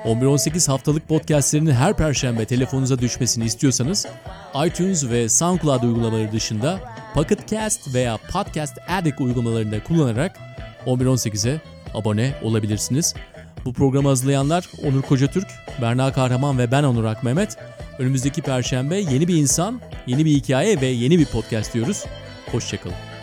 11-18 0.05 0.71
haftalık 0.71 1.07
podcastlerinin 1.07 1.71
her 1.71 1.97
perşembe 1.97 2.45
telefonunuza 2.45 2.99
düşmesini 2.99 3.45
istiyorsanız 3.45 4.05
iTunes 4.65 5.09
ve 5.09 5.29
SoundCloud 5.29 5.83
uygulamaları 5.83 6.31
dışında 6.31 6.79
Pocket 7.13 7.47
Cast 7.47 7.93
veya 7.93 8.17
Podcast 8.31 8.77
Addict 8.89 9.21
uygulamalarında 9.21 9.83
kullanarak 9.83 10.39
11-18'e 10.85 11.61
abone 11.93 12.35
olabilirsiniz. 12.43 13.13
Bu 13.65 13.73
programı 13.73 14.07
hazırlayanlar 14.07 14.69
Onur 14.83 15.01
Kocatürk, 15.01 15.47
Berna 15.81 16.13
Kahraman 16.13 16.57
ve 16.57 16.71
ben 16.71 16.83
Onur 16.83 17.03
Akmehmet. 17.03 17.57
Önümüzdeki 17.99 18.41
perşembe 18.41 18.97
yeni 18.97 19.27
bir 19.27 19.35
insan, 19.35 19.81
yeni 20.07 20.25
bir 20.25 20.31
hikaye 20.31 20.81
ve 20.81 20.87
yeni 20.87 21.19
bir 21.19 21.25
podcast 21.25 21.73
diyoruz. 21.73 22.03
Hoşçakalın. 22.51 23.14